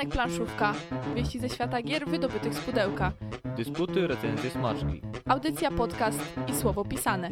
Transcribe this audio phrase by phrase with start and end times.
[0.00, 0.74] Przystanek planszówka.
[1.14, 3.12] Wieści ze świata gier wydobytych z pudełka.
[3.56, 5.02] Dysputy, recenzje, smaczki.
[5.28, 6.18] Audycja, podcast
[6.48, 7.30] i słowo pisane.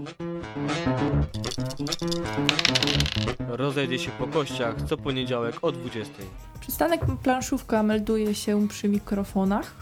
[3.48, 6.14] Rozejdzie się po kościach co poniedziałek o 20.
[6.60, 9.74] Przystanek planszówka melduje się przy mikrofonach.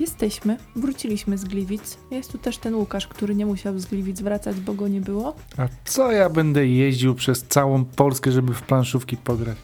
[0.00, 1.98] Jesteśmy, wróciliśmy z Gliwic.
[2.10, 5.34] Jest tu też ten Łukasz, który nie musiał z Gliwic wracać, bo go nie było.
[5.58, 9.56] A co ja będę jeździł przez całą Polskę, żeby w planszówki pograć?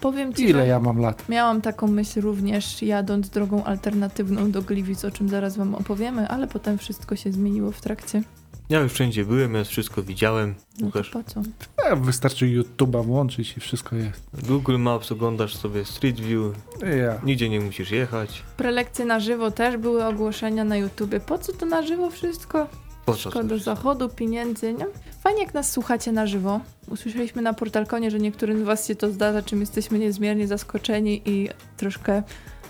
[0.00, 1.28] Powiem ci, Ile ja mam lat?
[1.28, 6.46] miałam taką myśl również jadąc drogą alternatywną do Gliwic, o czym zaraz wam opowiemy, ale
[6.46, 8.22] potem wszystko się zmieniło w trakcie.
[8.68, 10.54] Ja już wszędzie byłem, ja wszystko widziałem.
[10.72, 11.42] No to Łukasz, po co?
[11.90, 14.20] A, wystarczy YouTube'a włączyć i wszystko jest.
[14.48, 16.42] Google Maps oglądasz sobie Street View,
[16.82, 17.20] Ja.
[17.24, 18.42] nigdzie nie musisz jechać.
[18.56, 21.20] Prelekcje na żywo też były ogłoszenia na YouTubie.
[21.20, 22.66] Po co to na żywo wszystko?
[23.06, 24.86] Po co Szkoda zachodu, pieniędzy, nie?
[25.20, 26.60] Fajnie jak nas słuchacie na żywo.
[26.88, 31.48] Usłyszeliśmy na Portalkonie, że niektórym z was się to zdarza, czym jesteśmy niezmiernie zaskoczeni i
[31.76, 32.22] troszkę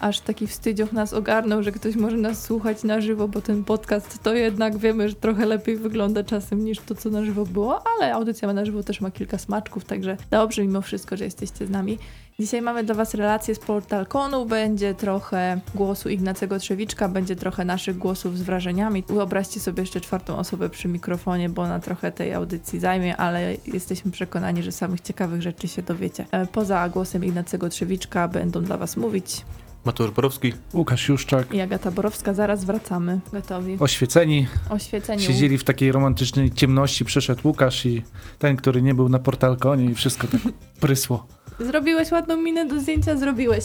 [0.05, 4.23] aż taki wstydzioch nas ogarnął, że ktoś może nas słuchać na żywo, bo ten podcast
[4.23, 8.15] to jednak wiemy, że trochę lepiej wygląda czasem niż to, co na żywo było, ale
[8.15, 11.99] audycja na żywo też ma kilka smaczków, także dobrze mimo wszystko, że jesteście z nami.
[12.39, 17.99] Dzisiaj mamy dla Was relacje z Portalkonu, będzie trochę głosu Ignacego Trzewiczka, będzie trochę naszych
[17.99, 19.05] głosów z wrażeniami.
[19.09, 24.11] Wyobraźcie sobie jeszcze czwartą osobę przy mikrofonie, bo ona trochę tej audycji zajmie, ale jesteśmy
[24.11, 26.27] przekonani, że samych ciekawych rzeczy się dowiecie.
[26.31, 29.45] E, Poza głosem Ignacego Trzewiczka będą dla Was mówić
[29.85, 30.53] Mateusz Borowski.
[30.75, 32.35] Łukasz Juszczak, i Agata Borowska.
[32.35, 33.21] Zaraz wracamy.
[33.33, 33.77] Gotowi.
[33.81, 35.21] oświeceni, Oświeceniu.
[35.21, 38.03] siedzieli w takiej romantycznej ciemności, przyszedł Łukasz i
[38.39, 40.41] ten, który nie był na Portalkonie i wszystko tak
[40.81, 41.27] prysło.
[41.61, 43.65] Zrobiłeś ładną minę do zdjęcia, zrobiłeś.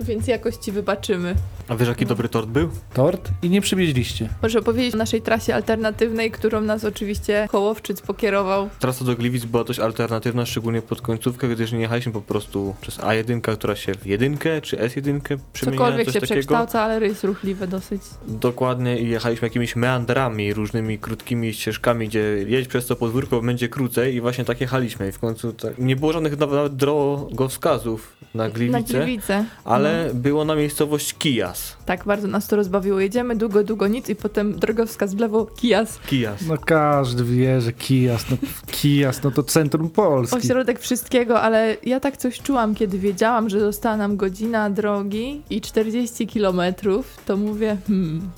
[0.00, 1.34] Więc jakoś Ci wybaczymy.
[1.68, 2.68] A wiesz jaki dobry tort był?
[2.94, 4.28] Tort i nie przywieźliście.
[4.42, 8.68] Może opowiedzieć o naszej trasie alternatywnej, którą nas oczywiście Hołowczyc pokierował.
[8.78, 12.98] Trasa do Gliwic była dość alternatywna, szczególnie pod końcówkę, gdyż nie jechaliśmy po prostu przez
[12.98, 15.20] A1, która się w jedynkę czy S1
[15.52, 16.34] przemienia, Cokolwiek coś się takiego.
[16.40, 18.02] przekształca, ale jest ruchliwe dosyć.
[18.28, 24.14] Dokładnie i jechaliśmy jakimiś meandrami, różnymi krótkimi ścieżkami, gdzie jedź przez to podwórko będzie krócej
[24.14, 28.98] i właśnie tak jechaliśmy i w końcu tak, nie było żadnych nawet drogowskazów na Gliwice,
[28.98, 29.44] Na Gliwice.
[29.64, 31.76] ale było na miejscowość Kijas.
[31.86, 33.00] Tak, bardzo nas to rozbawiło.
[33.00, 35.98] Jedziemy długo, długo nic i potem drogowskaz w lewo, kijas.
[36.06, 36.46] Kijas.
[36.46, 38.36] No każdy wie, że Kijas, no
[38.66, 40.36] Kijas, no to centrum Polski.
[40.36, 45.60] Ośrodek wszystkiego, ale ja tak coś czułam, kiedy wiedziałam, że została nam godzina drogi i
[45.60, 48.30] 40 kilometrów, to mówię, hmm,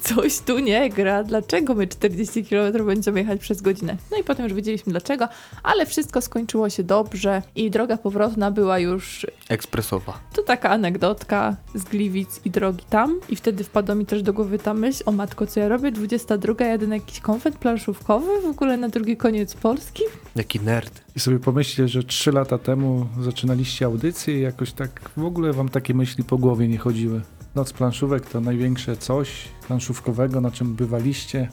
[0.00, 3.96] coś tu nie gra, dlaczego my 40 kilometrów będziemy jechać przez godzinę?
[4.10, 5.28] No i potem już wiedzieliśmy dlaczego,
[5.62, 10.18] ale wszystko skończyło się dobrze i droga powrotna była już Ekspresowa.
[10.32, 13.20] To taka anegdotka z Gliwic i drogi tam.
[13.28, 15.92] I wtedy wpadła mi też do głowy ta myśl, o matko, co ja robię?
[15.92, 20.02] 22, jadę na jakiś konwent planszówkowy, w ogóle na drugi koniec Polski.
[20.36, 21.00] Jaki nerd.
[21.16, 25.68] I sobie pomyślcie, że trzy lata temu zaczynaliście audycję i jakoś tak w ogóle wam
[25.68, 27.20] takie myśli po głowie nie chodziły.
[27.54, 31.48] Noc planszówek to największe coś planszówkowego, na czym bywaliście.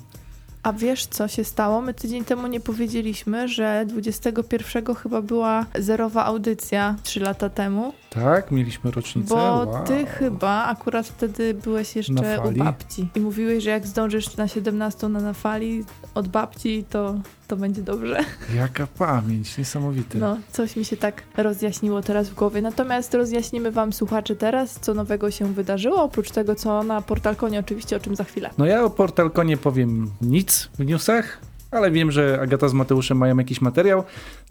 [0.63, 1.81] A wiesz, co się stało?
[1.81, 8.51] My tydzień temu nie powiedzieliśmy, że 21 chyba była zerowa audycja 3 lata temu, Tak,
[8.51, 9.29] mieliśmy rocznicę.
[9.29, 9.83] bo wow.
[9.87, 15.07] ty chyba akurat wtedy byłeś jeszcze u babci i mówiłeś, że jak zdążysz na 17
[15.09, 15.85] na, na fali
[16.15, 17.15] od babci, to,
[17.47, 18.19] to będzie dobrze.
[18.55, 20.17] Jaka pamięć, niesamowite.
[20.17, 22.61] No, coś mi się tak rozjaśniło teraz w głowie.
[22.61, 27.95] Natomiast rozjaśnimy Wam, słuchacze, teraz, co nowego się wydarzyło, oprócz tego, co na Portalkonie, oczywiście,
[27.95, 28.49] o czym za chwilę.
[28.57, 31.37] No ja o Portalko nie powiem nic w newsach,
[31.71, 34.03] ale wiem, że Agata z Mateuszem mają jakiś materiał,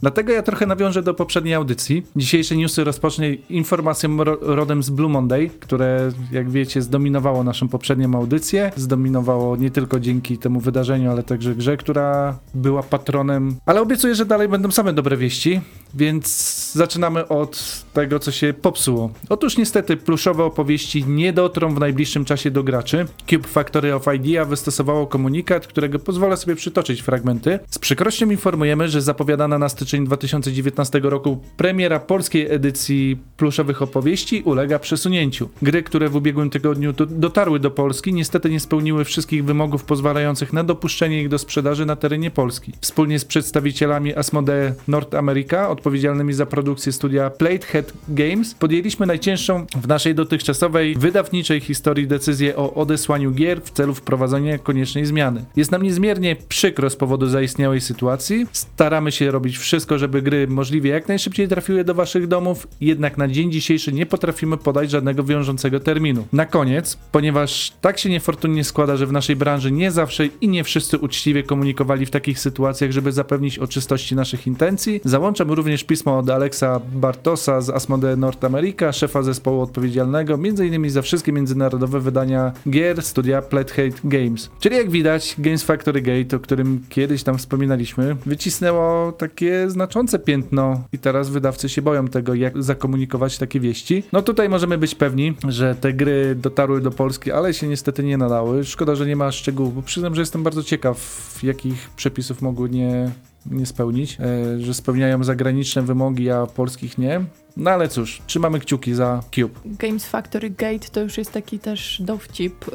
[0.03, 2.07] dlatego ja trochę nawiążę do poprzedniej audycji.
[2.17, 8.15] Dzisiejsze newsy rozpocznę informacją ro rodem z Blue Monday, które, jak wiecie, zdominowało naszą poprzednią
[8.15, 8.73] audycję.
[8.77, 13.57] Zdominowało nie tylko dzięki temu wydarzeniu, ale także grze, która była patronem.
[13.67, 15.61] Ale obiecuję, że dalej będą same dobre wieści,
[15.95, 19.11] więc zaczynamy od tego, co się popsuło.
[19.29, 23.07] Otóż niestety pluszowe opowieści nie dotrą w najbliższym czasie do graczy.
[23.31, 27.59] Cube Factory of Idea wystosowało komunikat, którego pozwolę sobie przytoczyć fragmenty.
[27.71, 34.79] Z przykrością informujemy, że zapowiadana na styczeń 2019 roku premiera polskiej edycji pluszowych opowieści ulega
[34.79, 35.49] przesunięciu.
[35.63, 40.53] Gry, które w ubiegłym tygodniu do, dotarły do Polski, niestety nie spełniły wszystkich wymogów pozwalających
[40.53, 42.73] na dopuszczenie ich do sprzedaży na terenie Polski.
[42.81, 49.89] Wspólnie z przedstawicielami Asmodee North America, odpowiedzialnymi za produkcję studia Platehead Games, podjęliśmy najcięższą w
[49.89, 55.45] naszej dotychczasowej wydawniczej historii decyzję o odesłaniu gier w celu wprowadzenia koniecznej zmiany.
[55.57, 58.47] Jest nam niezmiernie przykro z powodu zaistniałej sytuacji.
[58.53, 63.19] Staramy się robić wszystko, wszystko, żeby gry możliwie jak najszybciej trafiły do waszych domów, jednak
[63.19, 66.27] na dzień dzisiejszy nie potrafimy podać żadnego wiążącego terminu.
[66.33, 70.65] Na koniec, ponieważ tak się niefortunnie składa, że w naszej branży nie zawsze i nie
[70.65, 76.19] wszyscy uczciwie komunikowali w takich sytuacjach, żeby zapewnić o czystości naszych intencji, załączam również pismo
[76.19, 80.91] od Alexa Bartosa z Asmodee North America, szefa zespołu odpowiedzialnego m.in.
[80.91, 84.51] za wszystkie międzynarodowe wydania gier studia Pledhate Games.
[84.61, 90.85] Czyli jak widać, Games Factory Gate, o którym kiedyś tam wspominaliśmy, wycisnęło takie znaczące piętno
[90.93, 94.03] i teraz wydawcy się boją tego, jak zakomunikować takie wieści.
[94.13, 98.17] No tutaj możemy być pewni, że te gry dotarły do Polski, ale się niestety nie
[98.17, 98.65] nadały.
[98.65, 103.11] Szkoda, że nie ma szczegółów, bo przyznam, że jestem bardzo ciekaw, jakich przepisów mogły nie
[103.47, 107.25] nie spełnić, e, że spełniają zagraniczne wymogi, a polskich nie.
[107.57, 109.61] No ale cóż, trzymamy kciuki za Cube.
[109.65, 112.73] Games Factory Gate to już jest taki też dowcip, yy,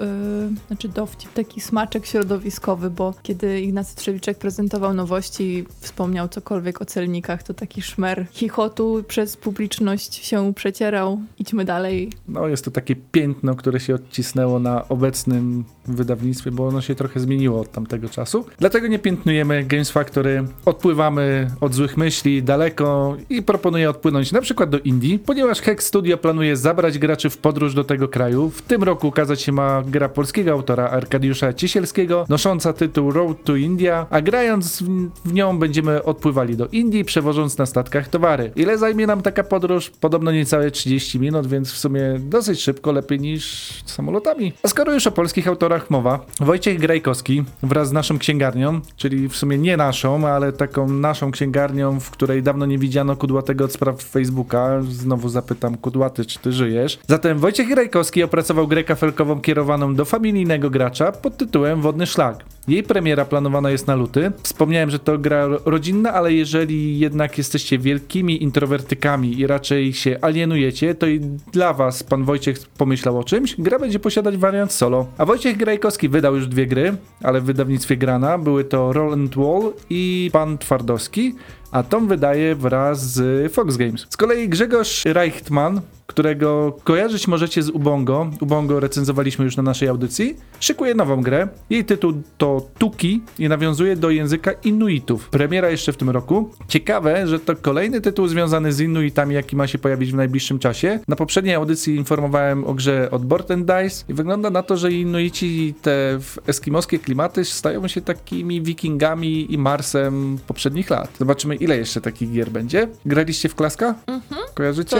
[0.68, 6.86] znaczy dowcip, taki smaczek środowiskowy, bo kiedy Ignacy Trzewiczek prezentował nowości i wspomniał cokolwiek o
[6.86, 11.20] celnikach, to taki szmer chichotu przez publiczność się przecierał.
[11.40, 12.12] Idźmy dalej.
[12.28, 17.20] No jest to takie piętno, które się odcisnęło na obecnym wydawnictwie, bo ono się trochę
[17.20, 18.46] zmieniło od tamtego czasu.
[18.60, 24.67] Dlatego nie piętnujemy Games Factory, odpływamy od złych myśli daleko i proponuję odpłynąć na przykład
[24.68, 28.50] do Indii, ponieważ Hex Studio planuje zabrać graczy w podróż do tego kraju.
[28.50, 33.56] W tym roku ukazać się ma gra polskiego autora Arkadiusza Ciesielskiego, nosząca tytuł Road to
[33.56, 34.84] India, a grając
[35.26, 38.52] w nią będziemy odpływali do Indii, przewożąc na statkach towary.
[38.56, 39.90] Ile zajmie nam taka podróż?
[39.90, 44.54] Podobno niecałe 30 minut, więc w sumie dosyć szybko, lepiej niż samolotami.
[44.64, 49.36] A skoro już o polskich autorach mowa, Wojciech Grajkowski wraz z naszą księgarnią, czyli w
[49.36, 54.04] sumie nie naszą, ale taką naszą księgarnią, w której dawno nie widziano kudłatego od spraw
[54.04, 54.57] Facebooka,
[54.90, 57.00] znowu zapytam kudłaty, czy ty żyjesz?
[57.08, 62.46] Zatem Wojciech Grajkowski opracował grę kafelkową kierowaną do familijnego gracza pod tytułem Wodny Szlak.
[62.68, 64.32] Jej premiera planowana jest na luty.
[64.44, 70.18] Wspomniałem, że to gra ro- rodzinna, ale jeżeli jednak jesteście wielkimi introwertykami i raczej się
[70.22, 71.20] alienujecie, to i
[71.52, 73.56] dla was pan Wojciech pomyślał o czymś.
[73.60, 75.08] Gra będzie posiadać wariant solo.
[75.18, 78.38] A Wojciech Grajkowski wydał już dwie gry, ale w wydawnictwie Grana.
[78.38, 81.36] Były to Roll and Wall i Pan Twardowski.
[81.72, 84.06] A Tom wydaje wraz z Fox Games.
[84.10, 90.36] Z kolei Grzegorz Reichtman, którego kojarzyć możecie z Ubongo, Ubongo recenzowaliśmy już na naszej audycji,
[90.60, 91.48] szykuje nową grę.
[91.70, 95.30] Jej tytuł to Tuki i nawiązuje do języka Inuitów.
[95.30, 96.50] Premiera jeszcze w tym roku.
[96.68, 101.00] Ciekawe, że to kolejny tytuł związany z Inuitami, jaki ma się pojawić w najbliższym czasie.
[101.08, 104.92] Na poprzedniej audycji informowałem o grze od Board and Dice i wygląda na to, że
[104.92, 111.10] Inuici te w eskimoskie klimaty stają się takimi wikingami i Marsem poprzednich lat.
[111.20, 112.88] Zobaczymy, ile jeszcze takich gier będzie.
[113.06, 113.96] Graliście w Klaska?
[114.08, 114.42] Mhm.
[114.54, 114.98] Kojarzycie?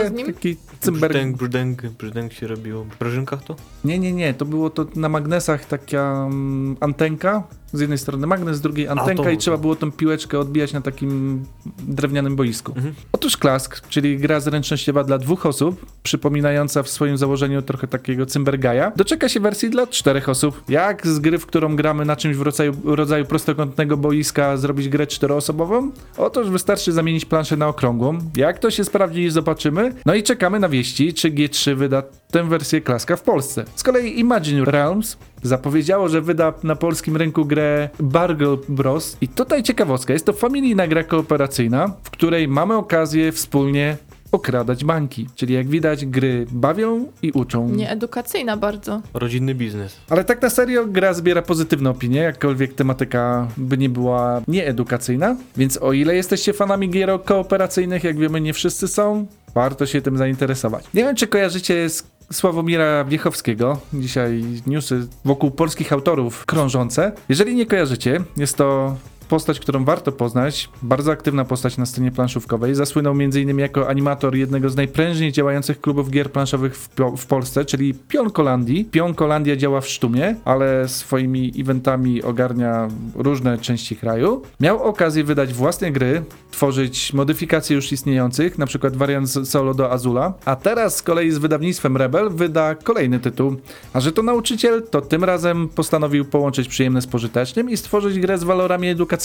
[0.80, 2.84] Co z Brzdęk, brzdęk, brzdęk się robiło.
[2.84, 3.56] W prażynkach to?
[3.84, 4.34] Nie, nie, nie.
[4.34, 7.42] To było to na magnesach taka mm, antenka.
[7.72, 10.80] Z jednej strony magnes, z drugiej antenka to- i trzeba było tą piłeczkę odbijać na
[10.80, 11.44] takim
[11.78, 12.72] drewnianym boisku.
[12.76, 12.94] Mhm.
[13.12, 18.92] Otóż Klask, czyli gra zręcznościowa dla dwóch osób, przypominająca w swoim założeniu trochę takiego cymbergaja,
[18.96, 20.62] doczeka się wersji dla czterech osób.
[20.68, 25.06] Jak z gry, w którą gramy na czymś w rodzaju, rodzaju prostokątnego boiska, zrobić grę
[25.06, 25.90] czteroosobową?
[26.16, 28.18] Otóż wystarczy zamienić planszę na okrągłą.
[28.36, 29.92] Jak to się sprawdzi, zobaczymy.
[30.06, 33.64] No i czekamy na wieści, czy G3 wyda tę wersję Klaska w Polsce.
[33.76, 39.16] Z kolei Imagine Realms zapowiedziało, że wyda na polskim rynku grę Bargle Bros.
[39.20, 43.96] I tutaj ciekawostka, jest to familijna gra kooperacyjna, w której mamy okazję wspólnie
[44.32, 45.26] okradać banki.
[45.34, 47.68] Czyli jak widać, gry bawią i uczą.
[47.68, 49.00] Nieedukacyjna bardzo.
[49.14, 49.96] Rodzinny biznes.
[50.10, 55.36] Ale tak na serio gra zbiera pozytywne opinie, jakkolwiek tematyka by nie była nieedukacyjna.
[55.56, 60.16] Więc o ile jesteście fanami gier kooperacyjnych, jak wiemy nie wszyscy są, warto się tym
[60.16, 60.84] zainteresować.
[60.94, 63.80] Nie wiem czy kojarzycie z Sławomira Wiechowskiego.
[63.94, 67.12] Dzisiaj newsy wokół polskich autorów krążące.
[67.28, 68.96] Jeżeli nie kojarzycie, jest to
[69.28, 72.74] postać, którą warto poznać, bardzo aktywna postać na scenie planszówkowej.
[72.74, 73.58] Zasłynął m.in.
[73.58, 78.84] jako animator jednego z najprężniej działających klubów gier planszowych w, w Polsce, czyli Pionkolandii.
[78.84, 84.42] Pionkolandia działa w Sztumie, ale swoimi eventami ogarnia różne części kraju.
[84.60, 90.32] Miał okazję wydać własne gry, tworzyć modyfikacje już istniejących, na przykład wariant solo do Azula,
[90.44, 93.56] a teraz z kolei z wydawnictwem Rebel wyda kolejny tytuł.
[93.92, 98.38] A że to nauczyciel, to tym razem postanowił połączyć przyjemne z pożytecznym i stworzyć grę
[98.38, 99.17] z walorami edukacyjnymi.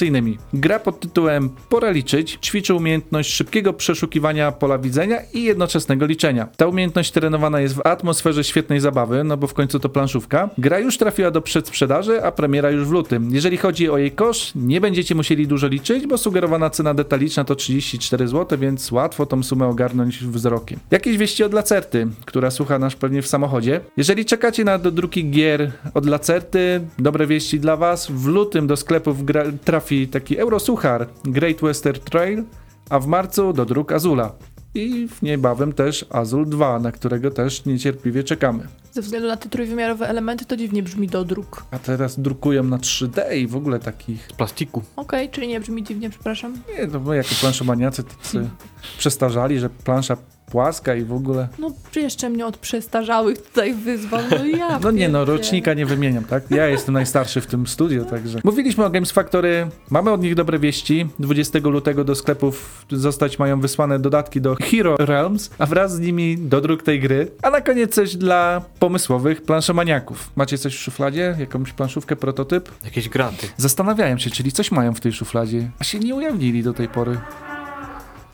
[0.53, 6.47] Gra pod tytułem Pora liczyć ćwiczy umiejętność szybkiego przeszukiwania pola widzenia i jednoczesnego liczenia.
[6.57, 10.50] Ta umiejętność trenowana jest w atmosferze świetnej zabawy, no bo w końcu to planszówka.
[10.57, 13.29] Gra już trafiła do przedsprzedaży, a premiera już w lutym.
[13.33, 17.55] Jeżeli chodzi o jej koszt, nie będziecie musieli dużo liczyć, bo sugerowana cena detaliczna to
[17.55, 20.79] 34 zł, więc łatwo tą sumę ogarnąć wzrokiem.
[20.91, 23.81] Jakieś wieści od Lacerty, która słucha nas pewnie w samochodzie.
[23.97, 28.12] Jeżeli czekacie na dodruki gier od Lacerty, dobre wieści dla Was.
[28.12, 29.51] W lutym do sklepów gra-
[29.83, 32.43] trafi taki eurosuchar Great Western Trail
[32.89, 34.31] a w marcu do dróg Azula.
[34.75, 38.67] I w niebawem też Azul 2, na którego też niecierpliwie czekamy.
[38.91, 41.65] Ze względu na te trójwymiarowe elementy to dziwnie brzmi do dróg.
[41.71, 44.27] A teraz drukują na 3D i w ogóle takich.
[44.27, 44.83] Z plastiku.
[44.95, 46.53] Okej, czyli nie brzmi dziwnie, przepraszam.
[46.77, 48.49] Nie, no my jako planszomaniacy tacy
[48.99, 50.17] przestarzali, że plansza
[50.53, 51.48] płaska i w ogóle.
[51.60, 56.24] No jeszcze mnie od przestarzałych tutaj wyzwał, no ja No nie, no rocznika nie wymieniam,
[56.24, 56.43] tak?
[56.51, 58.39] Ja jestem najstarszy w tym studiu, także.
[58.43, 61.07] Mówiliśmy o Games Factory, mamy od nich dobre wieści.
[61.19, 66.38] 20 lutego do sklepów zostać mają wysłane dodatki do Hero Realms, a wraz z nimi
[66.38, 67.31] do dróg tej gry.
[67.41, 70.31] A na koniec coś dla pomysłowych planszomaniaków.
[70.36, 71.36] Macie coś w szufladzie?
[71.39, 72.69] Jakąś planszówkę, prototyp?
[72.86, 73.48] Jakieś graty.
[73.57, 77.17] Zastanawiałem się, czyli coś mają w tej szufladzie, a się nie ujawnili do tej pory.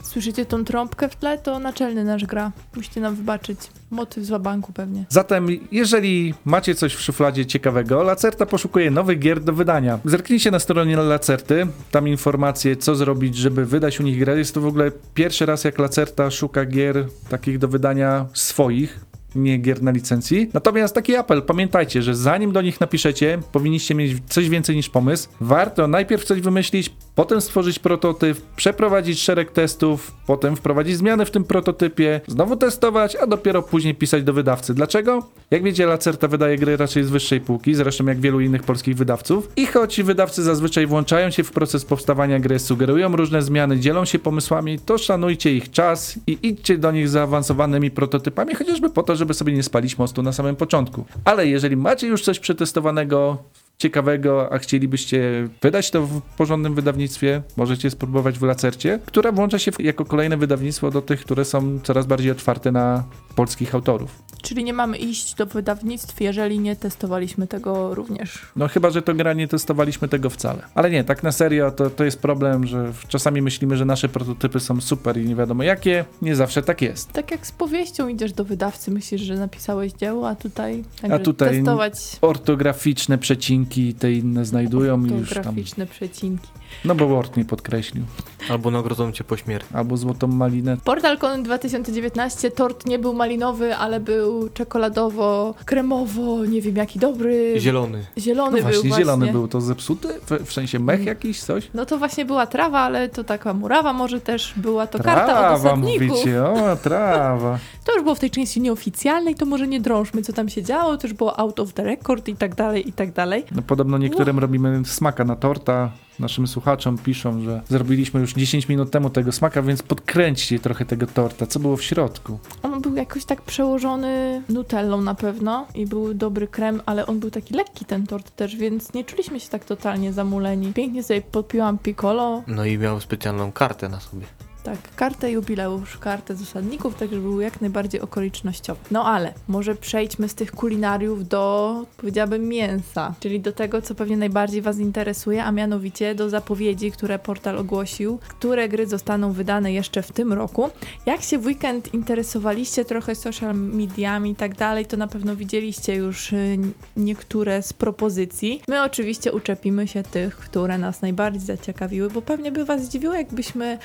[0.09, 1.37] Słyszycie tą trąbkę w tle?
[1.37, 2.51] To naczelny nasz gra.
[2.75, 3.59] Musicie nam wybaczyć.
[3.91, 5.05] Motyw z banku pewnie.
[5.09, 9.99] Zatem, jeżeli macie coś w szufladzie ciekawego, Lacerta poszukuje nowych gier do wydania.
[10.05, 14.37] Zerknijcie na stronie Lacerty, tam informacje, co zrobić, żeby wydać u nich grę.
[14.37, 18.99] Jest to w ogóle pierwszy raz, jak Lacerta szuka gier takich do wydania swoich.
[19.35, 20.49] Nie gier na licencji.
[20.53, 25.29] Natomiast taki apel, pamiętajcie, że zanim do nich napiszecie, powinniście mieć coś więcej niż pomysł.
[25.41, 31.43] Warto najpierw coś wymyślić, potem stworzyć prototyp, przeprowadzić szereg testów, potem wprowadzić zmiany w tym
[31.43, 34.73] prototypie, znowu testować, a dopiero później pisać do wydawcy.
[34.73, 35.23] Dlaczego?
[35.51, 39.51] Jak wiecie, Lacerta wydaje gry raczej z wyższej półki, zresztą jak wielu innych polskich wydawców.
[39.55, 44.19] I choć wydawcy zazwyczaj włączają się w proces powstawania gry, sugerują różne zmiany, dzielą się
[44.19, 49.33] pomysłami, to szanujcie ich czas i idźcie do nich zaawansowanymi prototypami, chociażby po to, żeby
[49.33, 51.05] sobie nie spalić mostu na samym początku.
[51.25, 53.37] Ale jeżeli macie już coś przetestowanego,
[53.79, 59.71] ciekawego, a chcielibyście wydać to w porządnym wydawnictwie, możecie spróbować w Lacercie, która włącza się
[59.79, 63.03] jako kolejne wydawnictwo do tych, które są coraz bardziej otwarte na
[63.35, 64.23] polskich autorów.
[64.41, 68.39] Czyli nie mamy iść do wydawnictw, jeżeli nie testowaliśmy tego również.
[68.55, 70.61] No chyba, że to gra nie testowaliśmy tego wcale.
[70.75, 74.59] Ale nie, tak na serio to, to jest problem, że czasami myślimy, że nasze prototypy
[74.59, 76.05] są super i nie wiadomo jakie.
[76.21, 77.11] Nie zawsze tak jest.
[77.11, 81.55] Tak jak z powieścią idziesz do wydawcy, myślisz, że napisałeś dzieło, a tutaj, także tutaj
[81.55, 85.43] testować Ortograficzne przecinki te inne znajdują i już tam.
[85.43, 86.47] graficzne przecinki.
[86.85, 88.03] No bo Word nie podkreślił.
[88.49, 89.67] Albo nagrodzą cię po śmierci.
[89.73, 90.77] Albo złotą malinę.
[90.83, 97.53] PortalCon 2019 tort nie był malinowy, ale był czekoladowo-kremowo, nie wiem jaki dobry.
[97.59, 98.05] Zielony.
[98.17, 99.05] Zielony No był właśnie, właśnie.
[99.05, 100.07] zielony był to zepsuty?
[100.29, 101.69] W, w sensie mech jakiś, coś?
[101.73, 105.29] No to właśnie była trawa, ale to taka murawa może też była to karta od
[105.29, 106.07] Trawa osadników.
[106.09, 107.59] mówicie, o trawa.
[107.85, 110.97] To już było w tej części nieoficjalnej, to może nie drążmy, co tam się działo,
[110.97, 113.43] to już było out of the record i tak dalej, i tak dalej.
[113.51, 115.91] No podobno niektórym robimy smaka na torta.
[116.19, 121.07] Naszym słuchaczom piszą, że zrobiliśmy już 10 minut temu tego smaka, więc podkręćcie trochę tego
[121.07, 121.47] torta.
[121.47, 122.39] Co było w środku?
[122.63, 127.31] On był jakoś tak przełożony nutellą na pewno i był dobry krem, ale on był
[127.31, 130.73] taki lekki ten tort też, więc nie czuliśmy się tak totalnie zamuleni.
[130.73, 134.25] Pięknie sobie podpiłam piccolo, No i miał specjalną kartę na sobie.
[134.63, 138.79] Tak, kartę jubileusz, kartę z osadników, także był jak najbardziej okolicznościowy.
[138.91, 144.17] No ale może przejdźmy z tych kulinariów do, powiedziałabym, mięsa, czyli do tego, co pewnie
[144.17, 150.01] najbardziej Was interesuje, a mianowicie do zapowiedzi, które portal ogłosił, które gry zostaną wydane jeszcze
[150.01, 150.69] w tym roku.
[151.05, 155.95] Jak się w weekend interesowaliście trochę social mediami i tak dalej, to na pewno widzieliście
[155.95, 156.57] już y,
[156.97, 158.61] niektóre z propozycji.
[158.67, 163.77] My oczywiście uczepimy się tych, które nas najbardziej zaciekawiły, bo pewnie by Was zdziwiło, jakbyśmy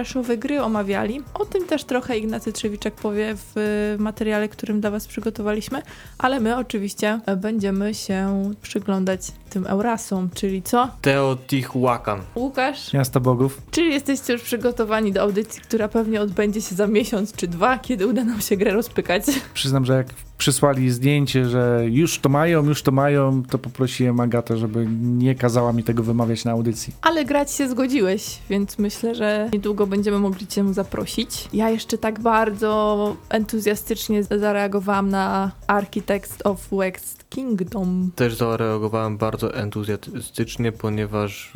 [0.00, 1.20] Ameritraszowe gry omawiali.
[1.34, 3.56] O tym też trochę Ignacy Trzewiczek powie w
[3.98, 5.82] y, materiale, którym dla Was przygotowaliśmy,
[6.18, 10.88] ale my oczywiście będziemy się przyglądać tym Eurasom, czyli co?
[11.00, 12.20] Teotihuacan.
[12.34, 12.92] Łukasz?
[12.92, 13.62] Miasto Bogów.
[13.70, 18.06] Czyli jesteście już przygotowani do audycji, która pewnie odbędzie się za miesiąc czy dwa, kiedy
[18.06, 19.22] uda nam się grę rozpykać.
[19.54, 20.06] Przyznam, że jak
[20.38, 25.72] przysłali zdjęcie, że już to mają, już to mają, to poprosiłem Agatę, żeby nie kazała
[25.72, 26.94] mi tego wymawiać na audycji.
[27.02, 31.48] Ale grać się zgodziłeś, więc myślę, że niedługo będziemy mogli Cię zaprosić.
[31.52, 38.10] Ja jeszcze tak bardzo entuzjastycznie zareagowałam na Architects of West Kingdom.
[38.16, 41.52] Też zareagowałem bardzo entuzjastycznie, ponieważ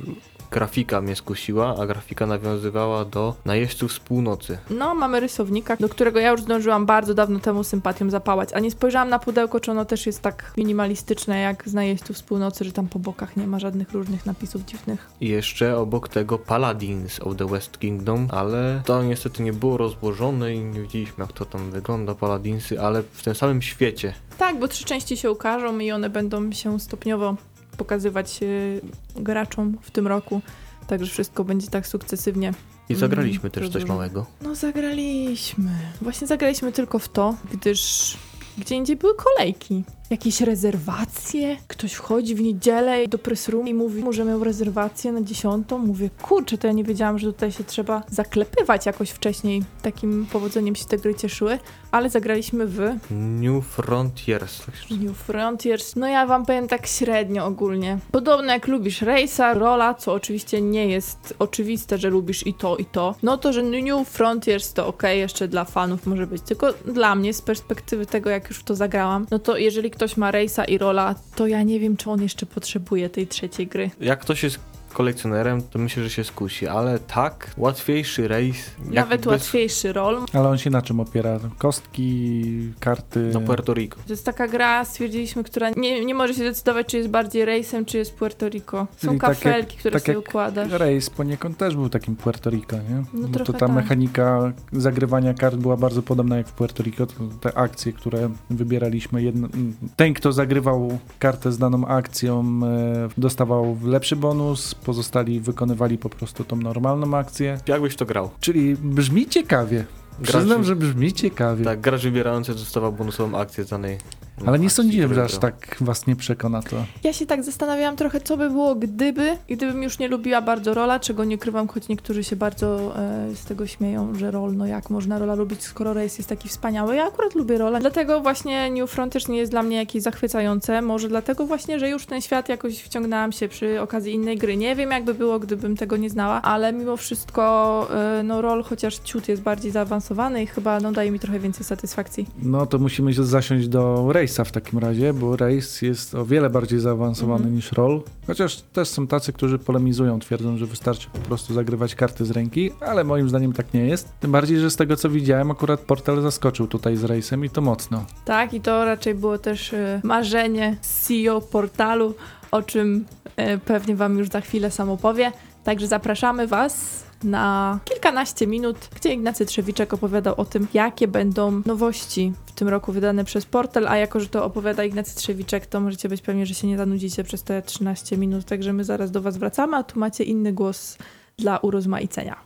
[0.50, 4.58] grafika mnie skusiła, a grafika nawiązywała do najeźdźców z północy.
[4.70, 8.70] No, mamy rysownika, do którego ja już zdążyłam bardzo dawno temu sympatią zapałać, a nie
[8.70, 12.72] spojrzałam na pudełko, czy ono też jest tak minimalistyczne jak z najeźdźców z północy, że
[12.72, 15.10] tam po bokach nie ma żadnych różnych napisów dziwnych.
[15.20, 20.54] I jeszcze obok tego Paladins of the West Kingdom, ale to niestety nie było rozłożone
[20.54, 24.14] i nie widzieliśmy jak to tam wygląda, Paladinsy, ale w tym samym świecie.
[24.38, 27.36] Tak, bo trzy części się ukażą i one będą się stopniowo
[27.76, 28.80] pokazywać y,
[29.16, 30.40] graczom w tym roku.
[30.86, 32.52] Także wszystko będzie tak sukcesywnie.
[32.88, 34.26] I zagraliśmy Mm, też coś małego.
[34.42, 35.70] No zagraliśmy.
[36.00, 38.16] Właśnie zagraliśmy tylko w to, gdyż
[38.58, 39.84] gdzie indziej były kolejki.
[40.11, 41.56] Jakieś rezerwacje.
[41.68, 45.78] Ktoś wchodzi w niedzielę do press room i mówi mu, że miał rezerwację na dziesiątą.
[45.78, 49.62] Mówię, kurczę, to ja nie wiedziałam, że tutaj się trzeba zaklepywać jakoś wcześniej.
[49.82, 51.58] Takim powodzeniem się te gry cieszyły,
[51.90, 52.80] ale zagraliśmy w
[53.11, 54.58] New Frontiers.
[54.66, 55.96] tak New Frontiers.
[55.96, 57.99] No ja wam powiem tak średnio ogólnie.
[58.12, 62.84] Podobno jak lubisz Race'a, Rola, co oczywiście nie jest oczywiste, że lubisz i to, i
[62.84, 66.42] to, no to, że New Frontiers to ok, jeszcze dla fanów może być.
[66.42, 70.16] Tylko dla mnie, z perspektywy tego, jak już w to zagrałam, no to jeżeli ktoś
[70.16, 73.90] ma Race'a i Rola, to ja nie wiem, czy on jeszcze potrzebuje tej trzeciej gry.
[74.00, 74.58] Jak ktoś jest
[74.94, 78.70] kolekcjonerem, to myślę, że się skusi, ale tak, łatwiejszy rejs.
[78.90, 80.18] Nawet bez- łatwiejszy rol.
[80.32, 81.38] Ale on się na czym opiera?
[81.58, 82.44] Kostki,
[82.80, 83.30] karty.
[83.30, 83.96] Do Puerto Rico.
[84.06, 87.84] To jest taka gra, stwierdziliśmy, która nie, nie może się decydować, czy jest bardziej Race'em,
[87.84, 88.86] czy jest Puerto Rico.
[88.96, 90.72] Są Czyli tak jak- kafelki, które tak sobie jak układasz.
[90.72, 93.02] Rejs poniekąd też był takim Puerto Rico, nie?
[93.14, 93.74] No Bo to trochę ta tak.
[93.76, 97.06] mechanika zagrywania kart była bardzo podobna jak w Puerto Rico.
[97.06, 99.48] To te akcje, które wybieraliśmy, jedno,
[99.96, 106.44] ten kto zagrywał kartę z daną akcją e, dostawał lepszy bonus, pozostali wykonywali po prostu
[106.44, 107.58] tą normalną akcję.
[107.68, 108.30] Jakbyś to grał?
[108.40, 109.84] Czyli brzmi ciekawie.
[110.22, 111.64] Przyznam, Gracz- że brzmi ciekawie.
[111.64, 113.98] Tak, gracz wybierający dostawał bonusową akcję z danej.
[114.46, 116.76] Ale nie sądziłem, że aż tak was nie przekona to.
[117.04, 121.00] Ja się tak zastanawiałam trochę, co by było, gdyby, gdybym już nie lubiła bardzo rola,
[121.00, 124.90] czego nie krywam, choć niektórzy się bardzo e, z tego śmieją, że rol, no jak
[124.90, 126.96] można rola lubić, skoro race jest taki wspaniały.
[126.96, 131.08] Ja akurat lubię rola, dlatego właśnie New Frontiers nie jest dla mnie jakieś zachwycające, może
[131.08, 134.56] dlatego właśnie, że już ten świat jakoś wciągnęłam się przy okazji innej gry.
[134.56, 137.88] Nie wiem, jakby było, gdybym tego nie znała, ale mimo wszystko,
[138.18, 141.64] e, no rol chociaż ciut jest bardziej zaawansowany i chyba, no daje mi trochę więcej
[141.64, 142.26] satysfakcji.
[142.42, 146.50] No to musimy się zasiąść do Race'a w takim razie, bo Race jest o wiele
[146.50, 147.54] bardziej zaawansowany Mhm.
[147.54, 148.02] niż Roll.
[148.26, 152.70] Chociaż też są tacy, którzy polemizują, twierdzą, że wystarczy po prostu zagrywać karty z ręki,
[152.80, 154.08] ale moim zdaniem tak nie jest.
[154.20, 157.60] Tym bardziej, że z tego co widziałem, akurat portal zaskoczył tutaj z Race'em i to
[157.60, 158.04] mocno.
[158.24, 162.14] Tak, i to raczej było też e, marzenie CEO portalu,
[162.50, 163.04] o czym
[163.36, 165.32] e, pewnie Wam już za chwilę sam opowie.
[165.64, 172.32] Także zapraszamy Was na kilkanaście minut, gdzie Ignacy Trzewiczek opowiadał o tym, jakie będą nowości
[172.46, 176.08] w tym roku wydane przez portal, a jako, że to opowiada Ignacy Trzewiczek, to możecie
[176.08, 179.36] być pewni, że się nie zanudzicie przez te 13 minut, także my zaraz do Was
[179.36, 180.98] wracamy, a tu macie inny głos
[181.38, 182.36] dla urozmaicenia.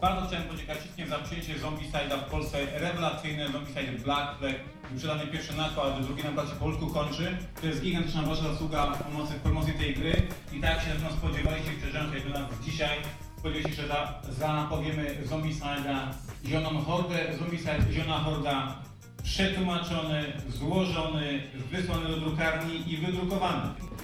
[0.00, 2.58] Bardzo chciałem podziękować wszystkim za przyjęcie Zombicide'a w Polsce.
[2.78, 4.75] Rewelacyjne Zombicide Black Flag.
[4.96, 7.36] Wyprzedany pierwszy nakład, drugi nakład się po polsku kończy.
[7.60, 10.22] To jest gigantyczna wasza zasługa pomocy w promocji tej gry.
[10.52, 12.98] I tak się na spodziewaliście, przeżyłem się do nas dzisiaj.
[13.38, 15.96] Spodziewaliście że za, zapowiemy Zombicide'a
[16.46, 17.36] Zioną Hordę.
[17.38, 18.74] Zombicide Ziona Horda
[19.22, 23.62] przetłumaczony, złożony, wysłany do drukarni i wydrukowany.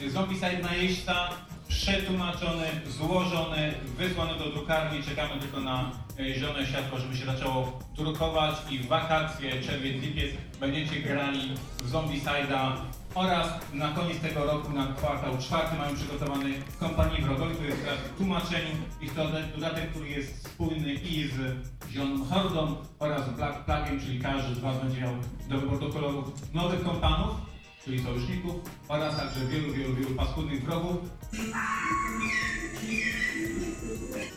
[0.08, 1.28] Zombicide Najeźdźca
[1.72, 5.02] przetłumaczony, złożony, wysłany do drukarni.
[5.02, 10.30] Czekamy tylko na e, zielone światło, żeby się zaczęło drukować i w wakacje, czerwiec, lipiec
[10.60, 12.72] będziecie grali w Zombicide'a
[13.14, 17.98] oraz na koniec tego roku, na kwartał czwarty mamy przygotowany kompanii wrogowi, który jest teraz
[17.98, 21.56] w tłumaczeniu i to dodatek, który jest spójny i z
[21.90, 25.14] Zieloną Hordą oraz Black Plagiem, czyli każdy z Was będzie miał
[25.48, 27.36] do wyboru kolorów nowych kompanów,
[27.84, 28.54] czyli sojuszników
[28.88, 30.96] oraz także wielu, wielu, wielu paskudnych wrogów.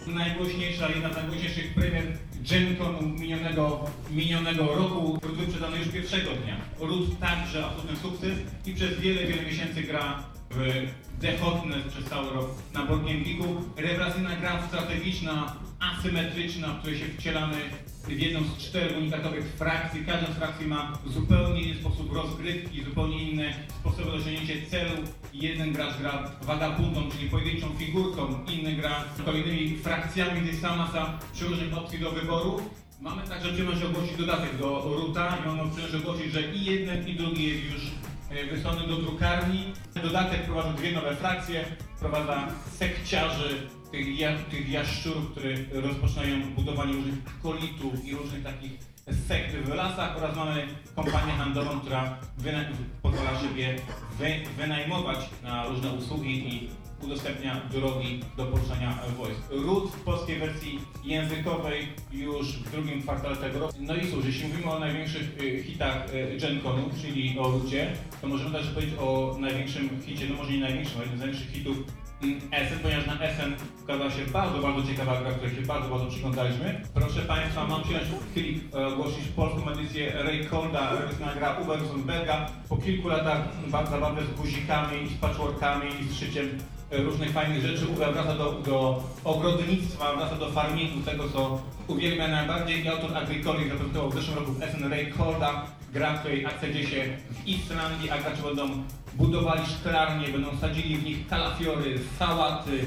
[0.07, 2.03] Najgłośniejsza, jedna z najgłośniejszych premier
[2.49, 6.57] Gen Conu minionego, minionego roku, który wyprzedany już pierwszego dnia.
[6.79, 10.87] Ród także absolutny sukces i przez wiele, wiele miesięcy gra w
[11.21, 13.63] The Hotness przez cały rok na Board Game Geeku.
[13.77, 17.57] Rewelacyjna gra strategiczna, asymetryczna, w której się wcielamy
[18.07, 20.05] w jedną z czterech unikatowych frakcji.
[20.05, 24.91] Każda z frakcji ma zupełnie inny sposób rozgrywki, zupełnie inne sposoby osiągnięcia celu.
[25.33, 31.77] Jeden gracz gra wagabundą, czyli pojedynczą figurką, inny gra kolejnymi frakcjami, jest sama masa przeróżnych
[31.77, 32.61] opcji do wyboru.
[33.01, 37.15] Mamy także przyjemność ogłosić dodatek do Ruta i mam przyjemność ogłosić, że i jeden i
[37.15, 37.91] drugi jest już
[38.29, 39.73] e, wysłany do drukarni.
[40.03, 41.65] Dodatek wprowadza dwie nowe frakcje,
[41.95, 48.71] wprowadza sekciarzy, tych, tych jaszczurów, które rozpoczynają budowanie różnych kolitów i różnych takich
[49.27, 52.65] sekt w lasach oraz mamy kompanię handlową, która wyna-
[53.01, 53.75] pozwala sobie
[54.19, 54.27] wy,
[54.57, 56.69] wynajmować na różne usługi i
[57.03, 59.41] udostępnia drogi do poruszania wojsk.
[59.49, 63.73] RUT w polskiej wersji językowej już w drugim kwartale tego roku.
[63.79, 66.37] No i cóż, jeśli mówimy o największych y, hitach y,
[67.01, 71.03] czyli o Rucie, to możemy też powiedzieć o największym hicie, no może nie największym, ale
[71.03, 72.04] jednym z największych hitów
[72.51, 76.81] Essen, ponieważ na Essen ukazała się bardzo, bardzo ciekawa gra, której się bardzo, bardzo przyglądaliśmy.
[76.93, 82.49] Proszę Państwa, mam przyjemność w chwili e, ogłosić polską edycję Raycolda, rewelacyjna gra Uwe Rosenberga.
[82.69, 83.41] Po kilku latach
[83.89, 86.49] zabawy z guzikami, z patchworkami i z szyciem
[86.91, 87.87] e, różnych fajnych rzeczy.
[87.87, 93.69] Uwe wraca do, do ogrodnictwa, wraca do farmingu, tego co uwielbia najbardziej i autor Agricoli
[93.69, 98.09] zaprezentował w zeszłym roku w Essen Raycolda, gra, w której akcja dzieje się w Islandii,
[98.09, 102.85] a gracze będą budowali szklarnie, będą sadzili w nich kalafiory, sałaty,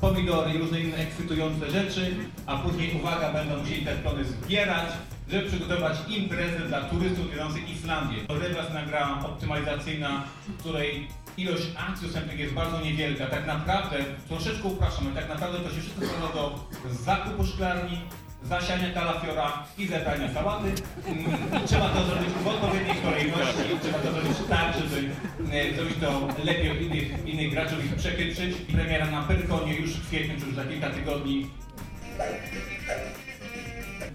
[0.00, 2.14] pomidory i różne inne ekscytujące rzeczy,
[2.46, 4.88] a później, uwaga, będą musieli te plony zbierać,
[5.28, 8.16] żeby przygotować imprezę dla turystów zwiedzających Islandię.
[8.28, 13.26] To rewelacyjna gra optymalizacyjna, w której ilość akcji ustępnych jest bardzo niewielka.
[13.26, 13.96] Tak naprawdę,
[14.28, 18.00] troszeczkę upraszczamy, tak naprawdę to się wszystko sprowadza do zakupu szklarni,
[18.44, 20.68] zasiania kalafiora i zebrania sałaty.
[21.06, 23.62] Mm, trzeba to zrobić w odpowiedniej kolejności.
[23.82, 25.08] Trzeba to zrobić tak, żeby
[25.52, 28.56] e, zrobić to lepiej od innych, innych graczy, ich przechytrzyć.
[28.72, 31.50] Premiera na Pyrkonie już w kwietniu, czy już za kilka tygodni.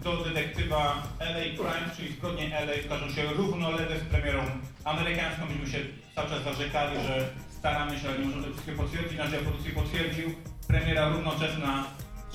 [0.03, 4.43] Do detektywa LA Crime, czyli zbrodnie LA, ukażą się równolegle z premierą
[4.83, 5.45] amerykańską.
[5.45, 5.85] Myśmy się
[6.15, 9.17] cały czas zarzekali, że staramy się, ale nie możemy tego wszystkiego potwierdzić.
[9.17, 10.33] Nasz dział produkcji potwierdził.
[10.67, 11.83] Premiera równoczesna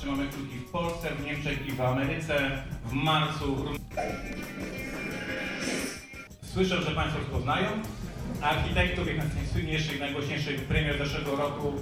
[0.00, 3.64] Trzymamy kciuki w Polsce, w Niemczech i w Ameryce w marcu.
[6.42, 7.68] Słyszę, że Państwo rozpoznają
[8.42, 11.72] architektów, jedna z najsłynniejszych, najgłośniejszych premier zeszłego roku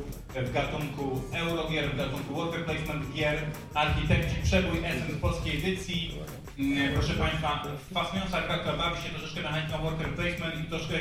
[0.46, 3.38] w gatunku Eurogier, w gatunku Worker Placement Gier.
[3.74, 6.14] Architekci przebój Essen z polskiej edycji.
[6.58, 7.62] Mm, Proszę Państwa,
[7.94, 10.94] fascynująca gra, która bawi się troszeczkę mechaniką Worker Placement i troszkę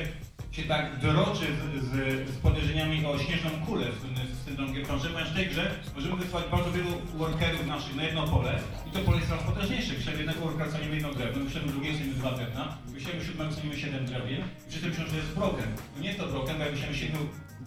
[0.51, 5.31] się tak droczy z, z, z podejrzeniami o śnieżną kulę z, z syndrom Giercząży, ponieważ
[5.31, 9.17] w tej grze możemy wysłać bardzo wielu workerów naszych na jedno pole i to pole
[9.17, 9.93] jest coraz potężniejsze.
[9.93, 14.05] Wyślemy jednego workera, cenimy jedno drewno, wyślemy drugiego, cenimy dwa drewna, wyślemy siódmego, cenimy siedem
[14.05, 15.69] drewien i wszyscy myślą, że jest broken.
[15.95, 17.19] No nie jest to broken, bo jak wyślemy siedmiu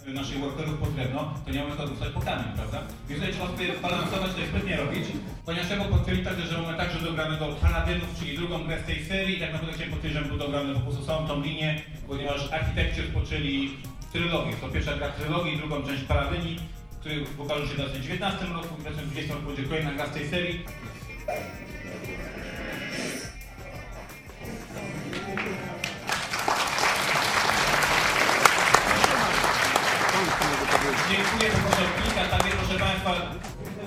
[0.07, 2.79] naszych workerów po drewno, to nie mamy kogo wysłać po kamień, prawda?
[3.09, 5.05] Więc tutaj trzeba sobie balansować, to jest sprytnie robić,
[5.47, 9.37] ponieważ trzeba potwierdzić także, że mamy także dogranego Paladynów, czyli drugą grę z tej serii
[9.37, 13.03] i tak naprawdę chciałem potwierdzić, że był dograny po prostu całą tą linię, ponieważ architekci
[13.03, 13.71] rozpoczęli
[14.13, 14.53] trylogię.
[14.61, 16.57] To pierwsza gra trylogii, drugą część Paladyni,
[17.01, 20.65] który ukaże się w 2019 roku, w 2020 roku będzie kolejna gra z tej serii.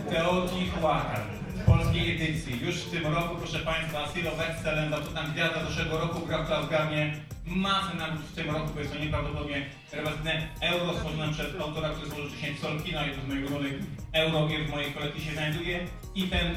[0.10, 1.22] Teotihuacan
[1.56, 2.60] w polskiej edycji.
[2.66, 6.48] Już w tym roku proszę Państwa Seal of Excellence, tam gwiazda zeszłego roku gra w
[6.48, 7.14] Klausgamie.
[7.46, 12.08] Masę nagród w tym roku, bo jest to nieprawdopodobnie rewelacyjne euro stworzone przez autora, który
[12.08, 13.74] stworzył wcześniej Solkina, jedno z moich ulubionych
[14.14, 15.80] eurogier w mojej kolekcji się znajduje.
[16.16, 16.56] I ten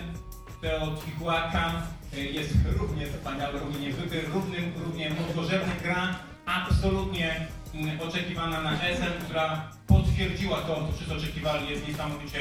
[0.61, 1.73] Teotihuacan
[2.15, 7.47] y, jest równie wspaniały, równie niezwykły, równym, równie mózgożerny gra, absolutnie
[8.09, 12.39] oczekiwana na Essen, która potwierdziła to, co wszyscy oczekiwali, jest niesamowicie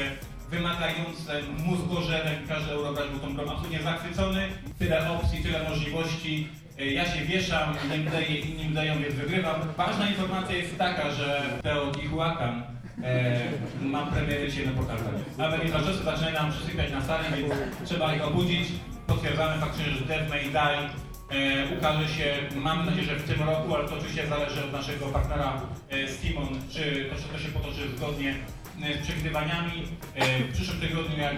[0.50, 7.24] wymagające, mózgożerem, każdy eurogracz był tą grą absolutnie zachwycony, tyle opcji, tyle możliwości, ja się
[7.24, 9.54] wieszam, innym daję, innym dają, więc wygrywam.
[9.76, 12.62] Ważna informacja jest taka, że Teotihuacan
[13.02, 13.40] e,
[13.82, 15.00] ma premierę dzisiaj na portalu.
[15.38, 18.68] Amerykańczycy zaczynają nam przysypiać na sali, więc trzeba ich obudzić.
[19.06, 23.74] Potwierdzamy faktycznie, że Death May Die e, ukaże się, mamy nadzieję, że w tym roku,
[23.74, 25.60] ale to oczywiście zależy od naszego partnera
[25.90, 28.34] e, Simon, czy to, czy to się potoczy zgodnie
[28.82, 29.82] e, z przewidywaniami.
[30.14, 31.36] E, w przyszłym tygodniu, jak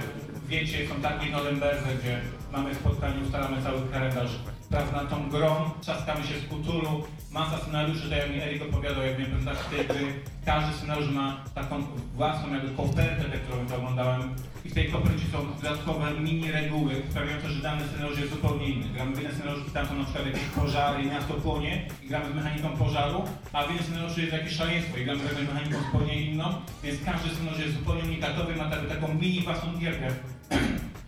[0.49, 2.21] wiecie, są targi w Norimberze, gdzie
[2.53, 4.31] mamy spotkanie, ustalamy cały kalendarz
[4.71, 9.03] prac nad tą grą, trzaskamy się z Cthulhu, masa scenariuszy, tak jak mi Erik opowiadał,
[9.05, 10.07] jak miałem prezentację tej gry,
[10.45, 11.83] każdy scenariusz ma taką
[12.15, 14.35] własną jakby kopertę, tę, którą oglądałem.
[14.65, 18.89] I w tej kopercie są dodatkowe mini reguły, sprawiające, że dany scenariusz jest zupełnie inny.
[18.89, 22.33] Gramy w jeden scenariusz tam są na przykład jakieś pożary i miasto płonie i gramy
[22.33, 26.23] z mechaniką pożaru, a w innym scenariuszu jest jakieś szaleństwo i gramy z mechaniką zupełnie
[26.23, 26.45] inną,
[26.83, 30.09] więc każdy scenariusz jest zupełnie unikatowy, ma taką mini własną gierkę,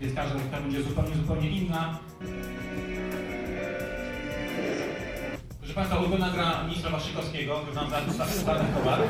[0.01, 1.99] więc każda gierka będzie zupełnie, zupełnie inna.
[5.59, 9.01] Proszę Państwa, ulubiona gra ministra Waszykowskiego, wygląda za stary towar.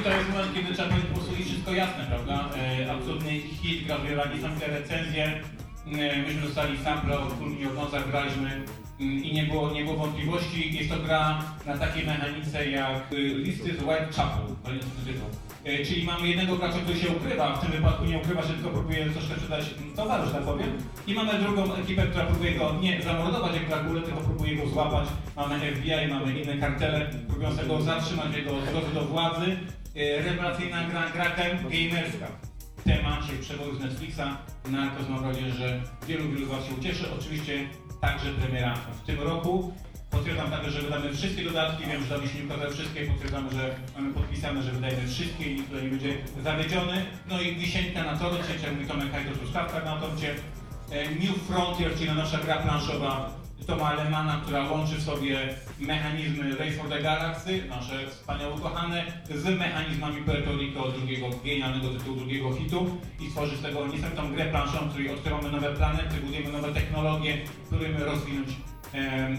[0.00, 2.48] I to jest moment, kiedy trzeba powiedzieć po prostu i wszystko jasne, prawda?
[2.56, 5.24] E, absolutny hit, gra wygrała niesamowite recenzje.
[5.86, 8.50] E, myśmy dostali sample od Kulmi od Noza, graliśmy
[9.00, 10.76] mm, i nie było, nie było wątpliwości.
[10.76, 15.28] Jest to gra na takiej mechanice jak y, listy z Whitechapel, to jest tytuł.
[15.28, 15.43] E,
[15.86, 19.06] Czyli mamy jednego gracza, który się ukrywa, w tym wypadku nie ukrywa się, tylko próbuje
[19.10, 19.64] troszkę sprzedać
[19.96, 20.68] towar, że tak powiem.
[21.06, 25.08] I mamy drugą ekipę, która próbuje go nie zamordować jak Dragulę, tylko próbuje go złapać.
[25.36, 29.56] Mamy FBI, mamy inne kartele, próbujące go zatrzymać jego drodze do władzy.
[29.96, 32.26] E, Rewelacyjna gra, gra game- gamerska.
[32.76, 34.26] W temacie przeboju z Netflixa.
[34.70, 37.04] Narcos mam nadzieję, że wielu, wielu z Was się ucieszy.
[37.18, 37.68] Oczywiście
[38.00, 39.72] także premiera w tym roku.
[40.14, 43.74] Potwierdzam także, że wydamy wszystkie dodatki, wiem, że damy się nie ukazać wszystkie, potwierdzamy, że
[43.96, 47.04] mamy podpisane, że wydajemy wszystkie i tutaj nie będzie zawiedziony.
[47.28, 50.34] No i wisienka na torcie, jak mówi Tomek Hajto, truskawka na torcie.
[50.90, 53.30] E, New Frontier, czyli nasza gra planszowa
[53.66, 55.38] Toma Alemana, która łączy w sobie
[55.80, 62.16] mechanizmy Race for the Galaxy, nasze wspaniałe ukochane, z mechanizmami Puerto Rico, drugiego genialnego tytułu,
[62.16, 66.52] drugiego hitu i tworzy z tego niesamowitą grę planszową, w której odkrywamy nowe planety, budujemy
[66.52, 68.48] nowe technologie, próbujemy rozwinąć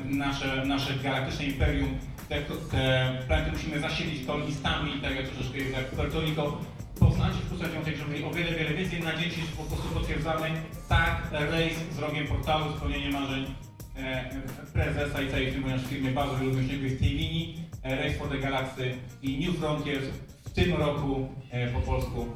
[0.05, 1.89] nasze, nasze galaktyczne imperium.
[2.29, 2.41] Te,
[2.71, 6.57] te planety musimy zasilić kolonistami, tak jak troszeczkę jest jak Puerto Rico.
[6.99, 9.03] Poznacie w postaci grze o wiele, wiele więcej.
[9.03, 10.51] Na dzień dzisiejszy po prostu potwierdzamy,
[10.89, 13.45] tak, rejs z rogiem portalu, spełnienie marzeń
[13.97, 14.29] e,
[14.73, 17.65] prezesa i całej firmy, w firmie bardzo wielu myślników jest tej linii.
[17.83, 20.05] E, for the Galaxy i New Frontiers
[20.45, 22.27] w tym roku e, po polsku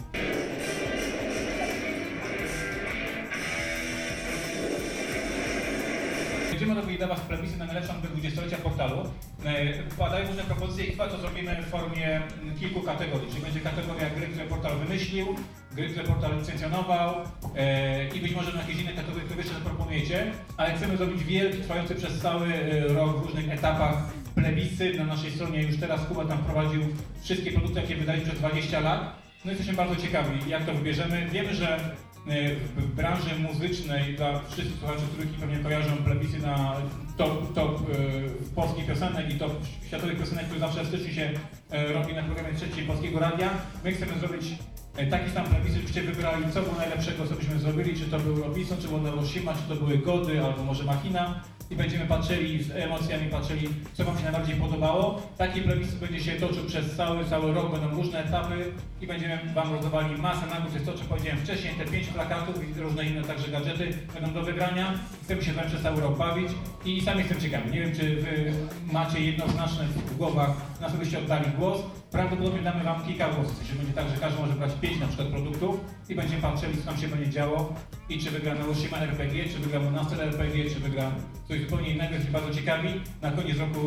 [6.60, 9.04] Będziemy robili dla Was plebisy na najlepszą grę 20-lecia portalu.
[9.46, 13.30] E, Padają różne propozycje i chyba to zrobimy w formie mm, kilku kategorii.
[13.30, 15.36] Czyli będzie kategoria gry, które portal wymyślił,
[15.72, 17.16] gry, które portal licencjonował
[17.56, 20.32] e, i być może jakieś inne kategorie, które jeszcze zaproponujecie.
[20.58, 23.96] Ale chcemy zrobić wielki, trwający przez cały e, rok w różnych etapach
[24.36, 24.94] plebisy.
[24.94, 26.82] Na naszej stronie już teraz Kuba tam wprowadził
[27.22, 29.16] wszystkie produkty, jakie wydaliśmy przez 20 lat.
[29.46, 31.28] No jesteśmy bardzo ciekawi, jak to wybierzemy.
[31.32, 31.80] Wiemy, że e,
[32.78, 36.76] w branży muzycznej dla wszystkich słuchaczy, których pewnie kojarzą plebisy na
[37.18, 39.52] top, top e, polskich piosenek i top
[39.88, 41.32] światowych piosenek, które zawsze w styczniu się
[41.72, 43.50] e, robi na programie trzeciej Polskiego Radia.
[43.84, 44.46] My chcemy zrobić
[44.98, 48.44] e, taki sam plebisy, żebyście wybrali co było najlepszego, co byśmy zrobili, czy to był
[48.44, 52.72] Robinson, czy było Hiroshima, czy to były Gody, albo może Machina i będziemy patrzyli z
[52.72, 55.22] emocjami, patrzyli, co Wam się najbardziej podobało.
[55.38, 59.74] Taki plebiscyt będzie się toczył przez cały, cały rok, będą różne etapy i będziemy Wam
[59.74, 60.74] rozdawali masę nagród.
[60.74, 64.42] Jest to, co powiedziałem wcześniej, te pięć plakatów i różne inne także gadżety będą do
[64.42, 64.94] wygrania.
[65.24, 66.52] Chcemy się Wami przez cały rok bawić
[66.86, 67.72] i, i sami jestem ciekawy.
[67.72, 68.54] Nie wiem, czy Wy
[68.92, 70.52] macie jednoznaczne w głowach,
[70.82, 71.82] na co byście oddali głos.
[72.12, 75.28] Prawdopodobnie damy Wam kilka głosów, czyli będzie tak, że każdy może brać pięć na przykład
[75.28, 77.74] produktów i będziemy patrzyli, co tam się będzie działo
[78.10, 81.12] i czy wygra Hiroshima RPG, czy wygra Monastir RPG, czy wygra
[81.48, 82.14] coś zupełnie innego.
[82.14, 82.90] Jesteśmy bardzo ciekawi.
[83.22, 83.80] Na koniec roku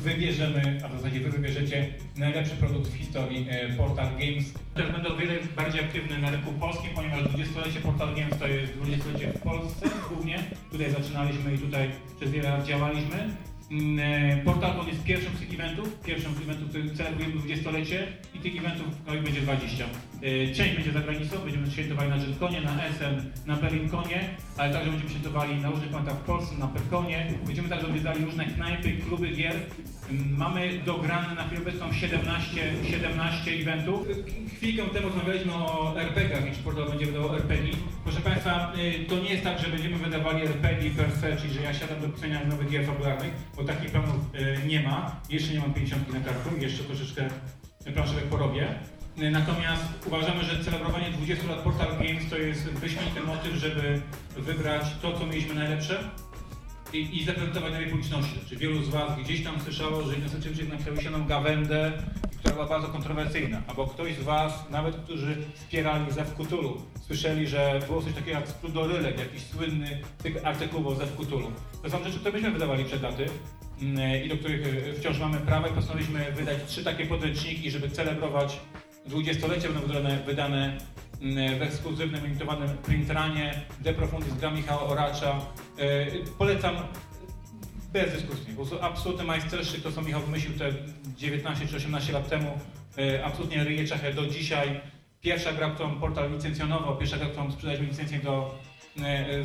[0.00, 4.52] wybierzemy, a w zasadzie Wy wybierzecie najlepszy produkt w historii e, Portal Games.
[4.74, 8.72] Też będę o wiele bardziej aktywny na rynku polskim, ponieważ 20-lecie Portal Games to jest
[8.72, 10.38] 20-lecie w Polsce głównie.
[10.70, 13.28] Tutaj zaczynaliśmy i tutaj przez wiele lat działaliśmy.
[13.70, 18.38] Mm, e, Portal jest pierwszym z tych eventów, pierwszym z eventów, który celebrujemy 20-lecie i
[18.38, 19.84] tych eventów no, będzie 20.
[19.84, 24.90] E, Część będzie za granicą, będziemy świętowali na JetConie, na SM, na Berlinconie, ale także
[24.90, 27.32] będziemy świętowali na różnych plantach w Polsce, na Perkonie.
[27.46, 29.56] Będziemy także odwiedzali różne knajpy, kluby gier.
[30.36, 34.06] Mamy dograne na chwilę obecną 17, 17 eventów.
[34.56, 37.72] Chwilkę temu rozmawialiśmy o RPG-ach, jeśli portal będzie wydawał RPG.
[38.04, 41.62] Proszę Państwa, y, to nie jest tak, że będziemy wydawali RPG per se, czyli że
[41.62, 45.16] ja siadam do pisania nowych gier fabularnych, bo takich planów y, nie ma.
[45.30, 47.28] Jeszcze nie mam 50 na karku, jeszcze troszeczkę
[47.94, 48.68] planszówek porobię.
[49.18, 54.00] Y, Natomiast uważamy, że celebrowanie 20 lat Portal Games to jest wyśmienity motyw, żeby
[54.36, 55.98] wybrać to, co mieliśmy najlepsze,
[56.92, 58.40] i, i zaprezentować nowej publiczności.
[58.48, 61.92] Czy wielu z Was gdzieś tam słyszało, że Ignacy Czymczyk napisał się gawędę,
[62.38, 67.80] która była bardzo kontrowersyjna, albo ktoś z Was, nawet którzy wspierali Zew Cthulhu, słyszeli, że
[67.86, 70.00] było coś takiego jak Sprudorylek, jakiś słynny
[70.44, 71.52] artykuł o Zew Cthulhu.
[71.82, 73.26] To są rzeczy, które byśmy wydawali przed laty
[73.82, 78.60] mm, i do których e, wciąż mamy prawo postanowiliśmy wydać trzy takie podręczniki, żeby celebrować
[79.06, 80.78] dwudziestolecie będą wydane, wydane
[81.58, 85.40] w ekskluzywnym, limitowanym printranie De Profundis gra Michała Oracza.
[85.78, 86.06] E,
[86.38, 86.74] Polecam
[87.92, 88.46] bez dyskusji.
[88.46, 90.72] Po prostu absolutny majstersztyk, to co Michał wymyślił te
[91.16, 92.58] 19 czy 18 lat temu,
[92.98, 94.80] e, absolutnie ryje Czechę do dzisiaj.
[95.20, 98.58] Pierwsza gra, którą portal licencjonował, pierwsza gra, którą sprzedaliśmy licencję do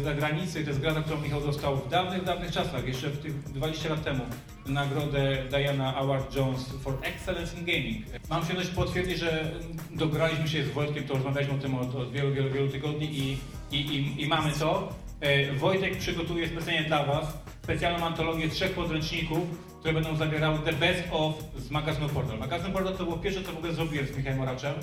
[0.03, 3.89] zagranicy, to jest gra, którą Michał dostał w dawnych, dawnych czasach, jeszcze w tych 20
[3.89, 4.25] lat temu,
[4.65, 8.05] nagrodę Diana Award Jones for Excellence in Gaming.
[8.29, 9.51] Mam przyjemność potwierdzić, że
[9.91, 13.37] dograliśmy się z Wojtkiem, to rozmawialiśmy o tym od, od wielu, wielu, wielu tygodni i,
[13.71, 14.93] i, i, i mamy to.
[15.19, 19.39] E, Wojtek przygotuje specjalnie dla Was specjalną antologię trzech podręczników,
[19.79, 22.39] które będą zawierały the best of z magazynu Portal.
[22.39, 24.73] Magazyn Portal to było pierwsze, co w ogóle zrobiłem z Michałem Oraczem.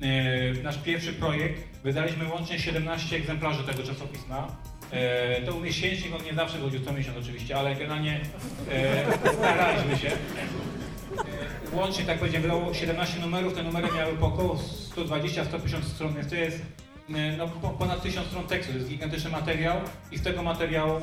[0.00, 1.62] E, nasz pierwszy projekt.
[1.84, 4.56] Wydaliśmy łącznie 17 egzemplarzy tego czasopisma.
[4.90, 8.20] E, to był miesięcznik, on nie zawsze chodził co miesiąc oczywiście, ale generalnie
[8.72, 10.16] e, staraliśmy się.
[11.72, 14.54] Łącznie, tak powiedziałem, wydało 17 numerów, te numery miały po około
[14.96, 16.62] 120-150 stron, więc to jest
[17.38, 19.76] no, po- ponad 1000 stron tekstu, to jest gigantyczny materiał
[20.12, 21.00] i z tego materiału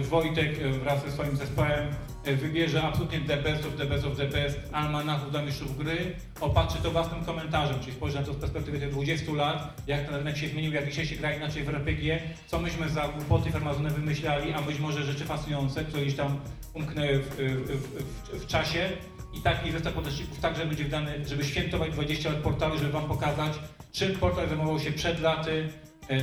[0.00, 1.88] Wojtek wraz ze swoim zespołem
[2.34, 6.78] wybierze absolutnie the best of the best of the best almanachów dla mistrzów gry, opatrzy
[6.82, 10.36] to własnym komentarzem, czyli spojrzy na to z perspektywy tych 20 lat, jak ten rynek
[10.36, 14.52] się zmienił, jak dzisiaj się gra inaczej w RPG, co myśmy za głupoty farmazony wymyślali,
[14.52, 16.40] a być może rzeczy fascynujące, które gdzieś tam
[16.74, 18.88] umknęły w, w, w, w czasie.
[19.34, 23.52] I taki zestaw podręczników także będzie wydany, żeby świętować 20 lat portalu, żeby Wam pokazać,
[23.92, 25.68] czym portal zajmował się przed laty,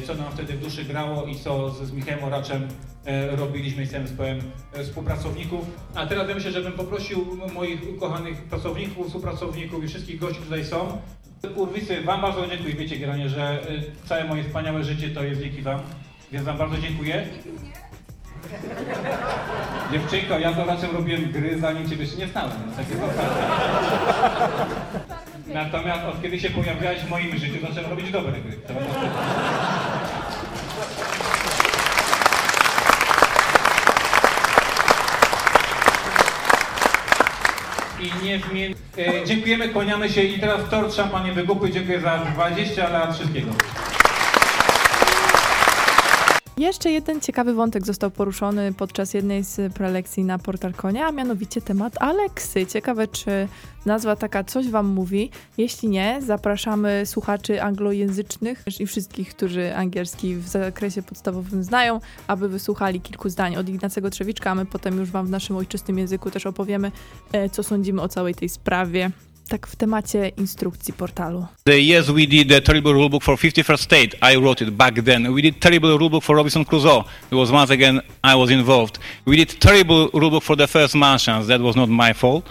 [0.08, 2.68] co nam wtedy w duszy grało i co z, z Michałem Oraczem
[3.06, 4.40] e, robiliśmy i całym zespołem
[4.74, 5.66] e, współpracowników.
[5.96, 10.98] A teraz myślę, żebym poprosił moich ukochanych pracowników, współpracowników i wszystkich gości którzy tutaj są.
[11.56, 15.62] Urwisy, Wam bardzo dziękuję, wiecie Geranie, że e, całe moje wspaniałe życie to jest dzięki
[15.62, 15.80] Wam,
[16.32, 17.28] więc Wam bardzo dziękuję.
[19.92, 22.96] Dziewczynko, ja to raczej robiłem gry, zanim Ciebie jeszcze nie znałem, takie.
[25.54, 28.58] Natomiast od kiedy się pojawiałeś w moim życiu, zacząłem robić dobre gry.
[38.00, 38.76] I niezmiennie.
[38.98, 41.72] E, dziękujemy, kłaniamy się i teraz tort szampanie wygupy.
[41.72, 43.52] Dziękuję za 20 lat wszystkiego.
[46.64, 52.02] Jeszcze jeden ciekawy wątek został poruszony podczas jednej z prelekcji na Portalkonie, a mianowicie temat
[52.02, 52.66] Aleksy.
[52.66, 53.48] Ciekawe, czy
[53.86, 55.30] nazwa taka coś Wam mówi.
[55.58, 63.02] Jeśli nie, zapraszamy słuchaczy anglojęzycznych i wszystkich, którzy angielski w zakresie podstawowym znają, aby wysłuchali
[63.02, 66.46] kilku zdań od Ignacego Trzewiczka, a my potem już Wam w naszym ojczystym języku też
[66.46, 66.92] opowiemy,
[67.32, 69.12] e, co sądzimy o całej tej sprawie.
[69.54, 71.48] Tak w temacie instrukcji portalu.
[71.68, 74.18] Yes, we did a terrible rulebook for 51st State.
[74.34, 75.34] I wrote it back then.
[75.34, 77.04] We did terrible rulebook for Robinson Crusoe.
[77.32, 78.98] It was once again I was involved.
[79.26, 81.46] We did terrible rulebook for the first Martians.
[81.48, 82.48] That was not my fault.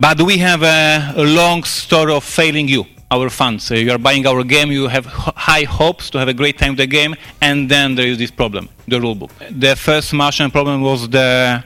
[0.00, 3.70] But we have a, long story of failing you, our fans.
[3.70, 4.72] Uh, you are buying our game.
[4.72, 8.06] You have high hopes to have a great time with the game, and then there
[8.06, 9.30] is this problem: the rulebook.
[9.60, 11.62] The first Martian problem was the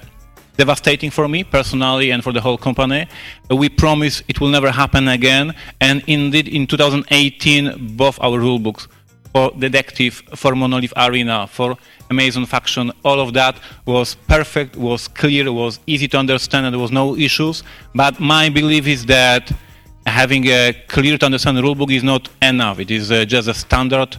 [0.63, 3.03] devastating for me personally and for the whole company.
[3.63, 5.47] We promise it will never happen again.
[5.81, 8.83] And indeed, in 2018, both our rulebooks
[9.33, 11.69] for Detective, for Monolith Arena, for
[12.11, 13.55] Amazon Faction, all of that
[13.87, 17.63] was perfect, was clear, was easy to understand, and there was no issues.
[17.95, 19.45] But my belief is that
[20.07, 22.77] having a clear to understand rulebook is not enough.
[22.85, 24.11] It is uh, just a standard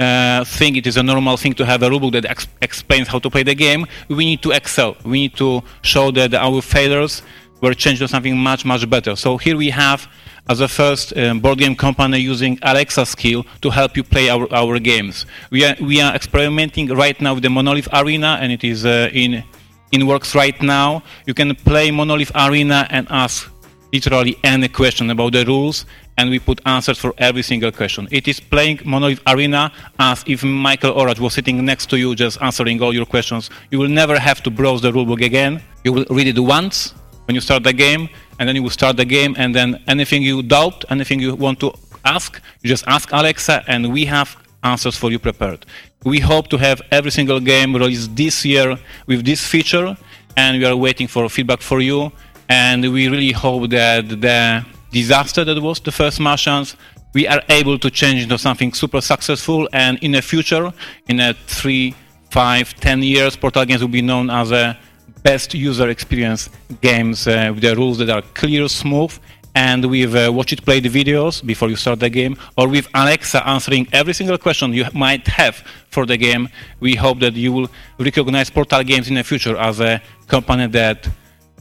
[0.00, 0.76] uh, thing.
[0.76, 3.42] It is a normal thing to have a rulebook that ex- explains how to play
[3.42, 3.86] the game.
[4.08, 4.96] We need to excel.
[5.04, 7.22] We need to show that our failures
[7.60, 9.14] were changed to something much, much better.
[9.16, 10.08] So here we have,
[10.48, 14.50] as a first um, board game company, using Alexa skill to help you play our,
[14.52, 15.26] our games.
[15.50, 19.10] We are, we are experimenting right now with the Monolith Arena, and it is uh,
[19.12, 19.44] in
[19.92, 21.02] in works right now.
[21.26, 23.50] You can play Monolith Arena and ask
[23.92, 25.84] literally any question about the rules,
[26.20, 28.06] and we put answers for every single question.
[28.10, 32.36] It is playing Monolith Arena as if Michael Orage was sitting next to you, just
[32.42, 33.48] answering all your questions.
[33.70, 35.62] You will never have to browse the rulebook again.
[35.82, 36.92] You will read it once
[37.24, 40.20] when you start the game, and then you will start the game, and then anything
[40.22, 41.72] you doubt, anything you want to
[42.04, 45.64] ask, you just ask Alexa, and we have answers for you prepared.
[46.04, 49.96] We hope to have every single game released this year with this feature,
[50.36, 52.12] and we are waiting for feedback for you.
[52.50, 56.76] And we really hope that the disaster that was the first Martians,
[57.12, 59.68] we are able to change into something super successful.
[59.72, 60.72] And in the future,
[61.08, 61.94] in a three,
[62.30, 64.78] five, ten years, Portal Games will be known as a
[65.22, 66.48] best user experience
[66.80, 69.12] games uh, with the rules that are clear, smooth,
[69.54, 72.88] and with uh, watch it play the videos before you start the game, or with
[72.94, 75.56] Alexa answering every single question you might have
[75.88, 76.48] for the game.
[76.78, 81.08] We hope that you will recognize Portal Games in the future as a company that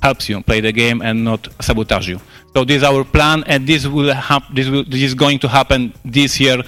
[0.02, 2.22] helps you play the game and not sabotage you.
[2.56, 5.48] So this is our plan, and this will hap- this, will, this is going to
[5.48, 6.64] happen this year.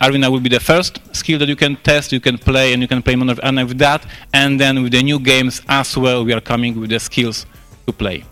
[0.00, 2.88] Arena will be the first skill that you can test, you can play, and you
[2.88, 4.02] can play Arena with that.
[4.32, 7.46] And then with the new games as well, we are coming with the skills
[7.86, 8.24] to play.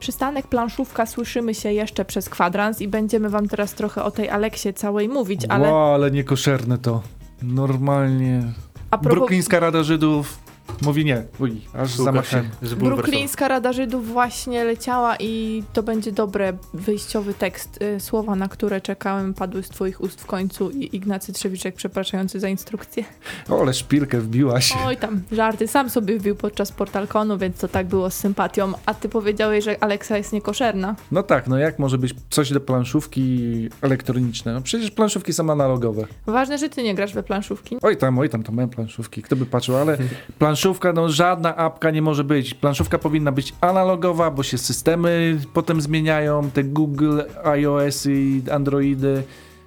[0.00, 4.72] Przystanek planszówka słyszymy się jeszcze przez kwadrans i będziemy wam teraz trochę o tej Aleksie
[4.74, 7.02] całej mówić, ale Wow, ale niekoszerne to.
[7.42, 8.42] Normalnie.
[8.90, 10.38] a propos Bruklińska Rada Żydów
[10.82, 11.22] mówi nie.
[11.38, 12.46] Uj, aż Łukasz zamachałem.
[12.70, 12.76] się.
[12.76, 17.82] Bruklińska Rada Żydów właśnie leciała i to będzie dobry wyjściowy tekst.
[17.82, 22.40] Y, Słowa, na które czekałem, padły z twoich ust w końcu i Ignacy Trzewiczek przepraszający
[22.40, 23.04] za instrukcję.
[23.50, 24.74] O, ale szpilkę wbiłaś.
[24.86, 25.68] Oj tam, żarty.
[25.68, 28.72] Sam sobie wbił podczas Portalkonu, więc to tak było z sympatią.
[28.86, 30.96] A ty powiedziałeś, że Aleksa jest niekoszerna.
[31.12, 34.52] No tak, no jak może być coś do planszówki elektroniczne?
[34.52, 36.06] No przecież planszówki są analogowe.
[36.26, 37.76] Ważne, że ty nie grasz we planszówki.
[37.82, 39.22] Oj tam, oj tam, to mają planszówki.
[39.22, 39.98] Kto by patrzył, ale
[40.56, 42.54] planszówka, no żadna apka nie może być.
[42.54, 49.22] Planszówka powinna być analogowa, bo się systemy potem zmieniają, te Google, iOS i Androidy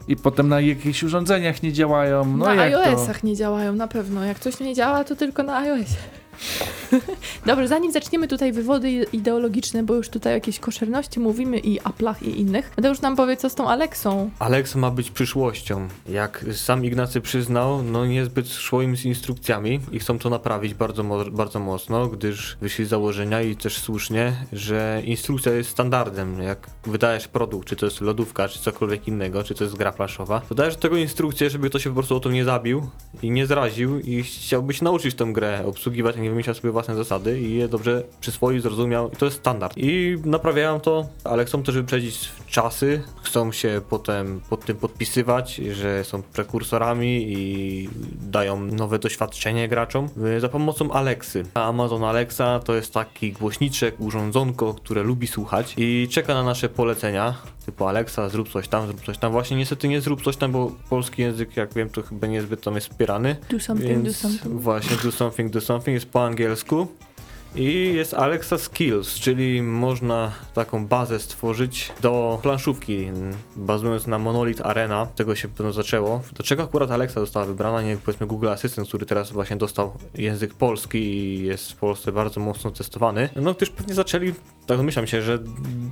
[0.07, 2.37] i potem na jakichś urządzeniach nie działają.
[2.37, 2.83] No na jak to?
[2.83, 4.25] iOS-ach nie działają na pewno.
[4.25, 5.87] Jak coś nie działa, to tylko na iOS.
[7.45, 12.23] Dobrze, zanim zaczniemy tutaj wywody ideologiczne, bo już tutaj o jakiejś koszerności mówimy i Apple'ach
[12.23, 14.29] i innych, to już nam powie, co z tą Alexą.
[14.39, 15.87] Alexa ma być przyszłością.
[16.09, 21.03] Jak sam Ignacy przyznał, no niezbyt szło im z instrukcjami i chcą to naprawić bardzo,
[21.31, 26.41] bardzo mocno, gdyż wyszli z założenia i też słusznie, że instrukcja jest standardem.
[26.41, 30.41] Jak wydajesz produkt, czy to jest lodówka, czy cokolwiek innego, czy to jest gra flaszowa,
[30.49, 32.89] to dajesz do tego instrukcję, żeby ktoś się po prostu o to nie zabił
[33.21, 37.39] i nie zraził i chciałbyś nauczyć tę grę, obsługiwać, a nie wymyślać sobie własne zasady
[37.39, 39.73] i je dobrze przyswoić, zrozumiał i to jest standard.
[39.77, 46.03] I naprawiają to, ale chcą też wyprzedzić czasy, chcą się potem pod tym podpisywać, że
[46.03, 47.89] są prekursorami i
[48.21, 51.45] dają nowe doświadczenie graczom y, za pomocą Alexy.
[51.53, 57.35] Amazon Alexa to jest taki głośniczek, urządzonko, które lubi słuchać i czeka na nasze polecenia.
[57.69, 59.31] Typu Alexa, zrób coś tam, zrób coś tam.
[59.31, 62.75] Właśnie niestety nie zrób coś tam, bo polski język, jak wiem, to chyba niezbyt tam
[62.75, 63.35] jest wspierany.
[63.49, 64.53] Do something, do something.
[64.53, 66.87] Właśnie do something, do something jest po angielsku.
[67.55, 73.11] I jest Alexa Skills, czyli można taką bazę stworzyć do planszówki,
[73.55, 75.05] bazując na Monolith Arena.
[75.05, 76.21] Tego się pewno zaczęło.
[76.33, 80.53] Do czego akurat Alexa została wybrana, nie powiedzmy Google Assistant, który teraz właśnie dostał język
[80.53, 83.29] polski i jest w Polsce bardzo mocno testowany.
[83.35, 84.33] No też pewnie zaczęli,
[84.69, 85.39] tak domyślam się, że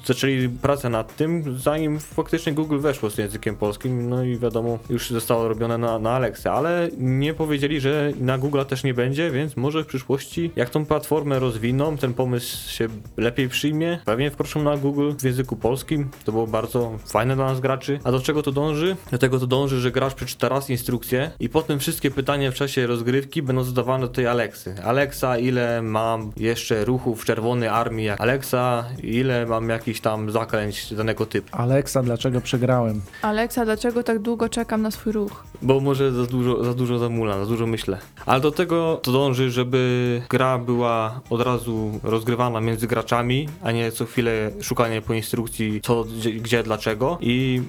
[0.06, 5.10] zaczęli pracę nad tym, zanim faktycznie Google weszło z językiem polskim, no i wiadomo, już
[5.10, 9.58] zostało robione na, na Alexę, ale nie powiedzieli, że na Google też nie będzie, więc
[9.58, 14.78] może w przyszłości, jak tą platformę rozwiną, ten pomysł się lepiej przyjmie, pewnie wkroczą na
[14.78, 18.00] Google w języku polskim, to było bardzo fajne dla nas graczy.
[18.04, 18.96] A do czego to dąży?
[19.12, 22.88] Do tego to dąży, że gracz przeczyta raz instrukcję i potem wszystkie pytania w czasie
[22.88, 24.76] rozgrywki będą zadawane do tej Alexy.
[24.84, 28.06] Alexa, ile mam jeszcze ruchów w czerwonej armii?
[28.06, 28.20] jak
[28.68, 31.58] Alexa, ile mam jakichś tam zaklęć danego typu?
[31.58, 33.02] Alexa, dlaczego przegrałem?
[33.22, 35.44] Alexa, dlaczego tak długo czekam na swój ruch?
[35.62, 37.98] Bo może za dużo, za dużo zamula, za dużo myślę.
[38.26, 43.92] Ale do tego to dąży, żeby gra była od razu rozgrywana między graczami, a nie
[43.92, 47.18] co chwilę szukanie po instrukcji co, gdzie, gdzie dlaczego.
[47.22, 47.62] I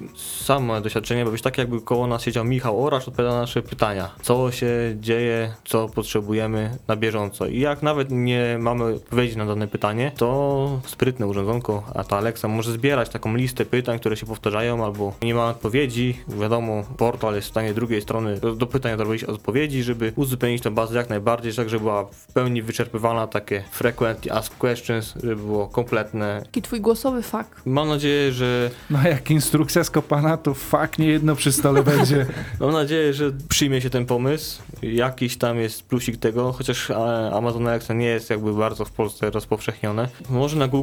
[0.45, 3.61] samo moje doświadczenie ma być tak, jakby koło nas siedział Michał Orasz, odpowiada na nasze
[3.61, 4.09] pytania.
[4.21, 4.67] Co się
[4.99, 7.47] dzieje, co potrzebujemy na bieżąco.
[7.47, 12.47] I jak nawet nie mamy odpowiedzi na dane pytanie, to sprytne urządzonko, a ta Alexa
[12.47, 16.17] może zbierać taką listę pytań, które się powtarzają, albo nie ma odpowiedzi.
[16.27, 20.71] Wiadomo, portal jest w stanie drugiej strony do, do pytań zrobić odpowiedzi, żeby uzupełnić tę
[20.71, 25.67] bazę jak najbardziej, tak żeby była w pełni wyczerpywana, takie frequently asked questions, żeby było
[25.67, 26.41] kompletne.
[26.45, 27.65] Taki twój głosowy fakt.
[27.65, 32.25] Mam nadzieję, że No jak instrukcja skopana, to fakt nie jedno przy stole będzie.
[32.59, 34.61] Mam nadzieję, że przyjmie się ten pomysł.
[34.81, 39.31] Jakiś tam jest plusik tego, chociaż e, Amazon Alexa nie jest jakby bardzo w Polsce
[39.31, 40.07] rozpowszechnione.
[40.29, 40.78] Może na Google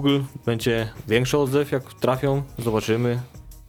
[0.46, 3.20] będzie większy odzew, jak trafią, zobaczymy.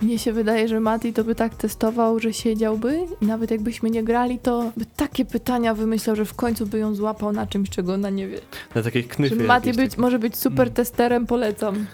[0.02, 4.04] Mnie się wydaje, że Mati to by tak testował, że siedziałby i nawet jakbyśmy nie
[4.04, 7.94] grali, to by takie pytania wymyślał, że w końcu by ją złapał na czymś, czego
[7.94, 8.40] ona nie wie.
[8.76, 11.86] Na takiej Że knyfy Mati być, może być super testerem, polecam.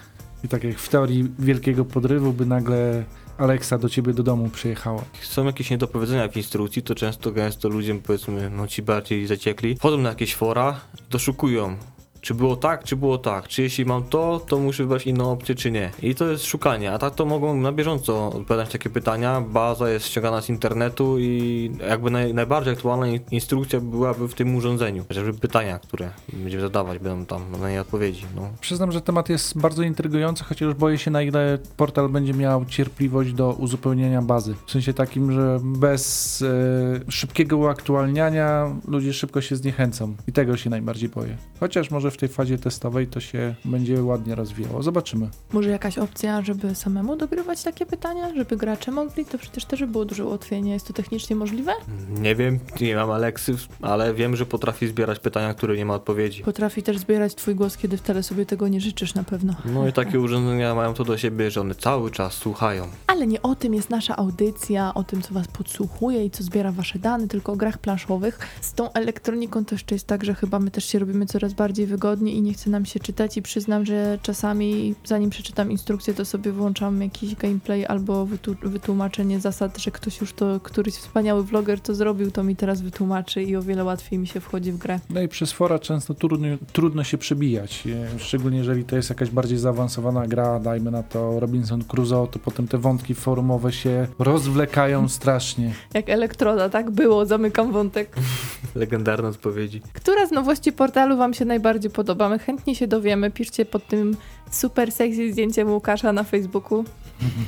[0.44, 3.04] I tak jak w teorii wielkiego podrywu by nagle
[3.38, 5.02] Alexa do ciebie do domu przyjechała.
[5.22, 9.98] Są jakieś niedopowiedzenia w instrukcji, to często gęsto ludzie, powiedzmy, no ci bardziej zaciekli, wchodzą
[9.98, 10.80] na jakieś fora,
[11.10, 11.76] doszukują.
[12.24, 13.48] Czy było tak, czy było tak?
[13.48, 15.90] Czy jeśli mam to, to muszę wybrać inną opcję, czy nie?
[16.02, 19.40] I to jest szukanie, a tak to mogą na bieżąco odpowiadać takie pytania.
[19.40, 24.56] Baza jest ściągana z internetu i jakby naj, najbardziej aktualna in- instrukcja byłaby w tym
[24.56, 25.04] urządzeniu.
[25.10, 28.26] Żeby pytania, które będziemy zadawać, będą tam na nie odpowiedzi.
[28.36, 28.48] No.
[28.60, 33.32] Przyznam, że temat jest bardzo intrygujący, chociaż boję się na ile portal będzie miał cierpliwość
[33.32, 34.54] do uzupełnienia bazy.
[34.66, 40.14] W sensie takim, że bez e, szybkiego uaktualniania ludzie szybko się zniechęcą.
[40.28, 41.36] I tego się najbardziej boję.
[41.60, 44.82] Chociaż może w tej fazie testowej to się będzie ładnie rozwijało.
[44.82, 45.28] Zobaczymy.
[45.52, 49.24] Może jakaś opcja, żeby samemu dogrywać takie pytania, żeby gracze mogli?
[49.24, 50.72] To przecież też by było duże ułatwienie.
[50.72, 51.72] Jest to technicznie możliwe?
[52.20, 56.42] Nie wiem, nie mam Aleksy, ale wiem, że potrafi zbierać pytania, które nie ma odpowiedzi.
[56.42, 59.54] Potrafi też zbierać twój głos, kiedy wcale sobie tego nie życzysz na pewno.
[59.64, 62.88] No i takie urządzenia mają to do siebie, że one cały czas słuchają.
[63.06, 66.72] Ale nie o tym jest nasza audycja, o tym, co was podsłuchuje i co zbiera
[66.72, 68.38] wasze dane, tylko o grach planszowych.
[68.60, 71.86] Z tą elektroniką to jeszcze jest tak, że chyba my też się robimy coraz bardziej
[72.04, 76.24] wygodnie i nie chce nam się czytać i przyznam, że czasami zanim przeczytam instrukcję, to
[76.24, 78.26] sobie włączam jakiś gameplay albo
[78.62, 83.42] wytłumaczenie zasad, że ktoś już to, któryś wspaniały vloger to zrobił, to mi teraz wytłumaczy
[83.42, 85.00] i o wiele łatwiej mi się wchodzi w grę.
[85.10, 89.30] No i przez fora często trudno, trudno się przebijać, e, szczególnie jeżeli to jest jakaś
[89.30, 95.08] bardziej zaawansowana gra, dajmy na to Robinson Crusoe, to potem te wątki forumowe się rozwlekają
[95.18, 95.72] strasznie.
[95.94, 98.16] Jak elektroda, tak było, zamykam wątek.
[98.74, 99.80] Legendarne odpowiedzi.
[99.92, 102.28] Która z nowości portalu Wam się najbardziej podoba?
[102.28, 103.30] My chętnie się dowiemy.
[103.30, 104.16] Piszcie pod tym
[104.50, 106.84] super sexy zdjęciem Łukasza na Facebooku.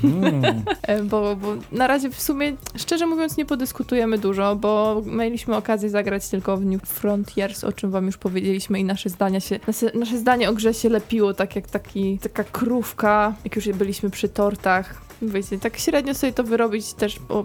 [0.04, 0.62] Mm.
[0.82, 5.90] E, Bo, bo na razie w sumie, szczerze mówiąc, nie podyskutujemy dużo, bo mieliśmy okazję
[5.90, 9.90] zagrać tylko w New Frontiers, o czym wam już powiedzieliśmy i nasze zdania się, nasze,
[9.94, 14.28] nasze zdanie o grze się lepiło tak jak taki, taka krówka, jak już byliśmy przy
[14.28, 15.05] tortach.
[15.22, 17.44] Wiecie, tak średnio sobie to wyrobić też o,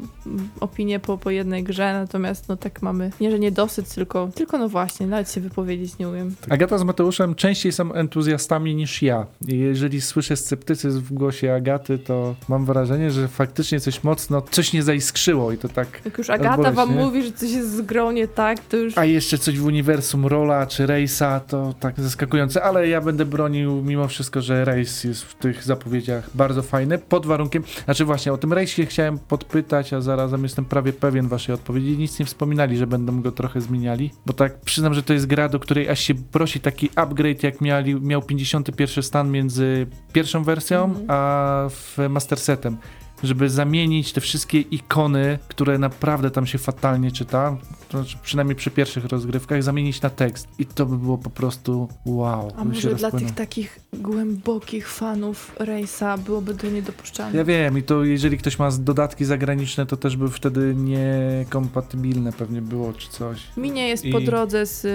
[0.59, 4.69] opinię po, po jednej grze, natomiast no tak mamy, nie że niedosyt, tylko, tylko no
[4.69, 6.35] właśnie, nawet się wypowiedzieć nie umiem.
[6.49, 9.25] Agata z Mateuszem częściej są entuzjastami niż ja.
[9.47, 14.83] Jeżeli słyszę sceptycyzm w głosie Agaty, to mam wrażenie, że faktycznie coś mocno, coś nie
[14.83, 16.01] zaiskrzyło i to tak...
[16.05, 18.97] Jak już Agata wam mówi, że coś jest z grą nie tak, to już...
[18.97, 23.83] A jeszcze coś w uniwersum Rola czy Race'a, to tak zaskakujące, ale ja będę bronił
[23.83, 28.37] mimo wszystko, że Race jest w tych zapowiedziach bardzo fajny, pod warunkiem, znaczy właśnie o
[28.37, 32.87] tym Race'ie chciałem podpytać, a zarazem jestem prawie pewien waszej odpowiedzi, nic nie wspominali, że
[32.87, 36.15] będą go trochę zmieniali, bo tak przyznam, że to jest gra, do której aż się
[36.15, 41.05] prosi taki upgrade, jak miali, miał 51 stan między pierwszą wersją, Mhm.
[41.07, 42.77] a w Master Setem.
[43.23, 47.57] Żeby zamienić te wszystkie ikony, które naprawdę tam się fatalnie czyta,
[47.89, 50.47] to znaczy przynajmniej przy pierwszych rozgrywkach, zamienić na tekst.
[50.59, 52.51] I to by było po prostu wow.
[52.57, 57.37] A może dla tych takich głębokich fanów Race'a byłoby to niedopuszczalne.
[57.37, 62.61] Ja wiem, i to jeżeli ktoś ma dodatki zagraniczne, to też by wtedy niekompatybilne pewnie
[62.61, 63.39] było, czy coś.
[63.57, 64.85] Mi nie jest I- po drodze z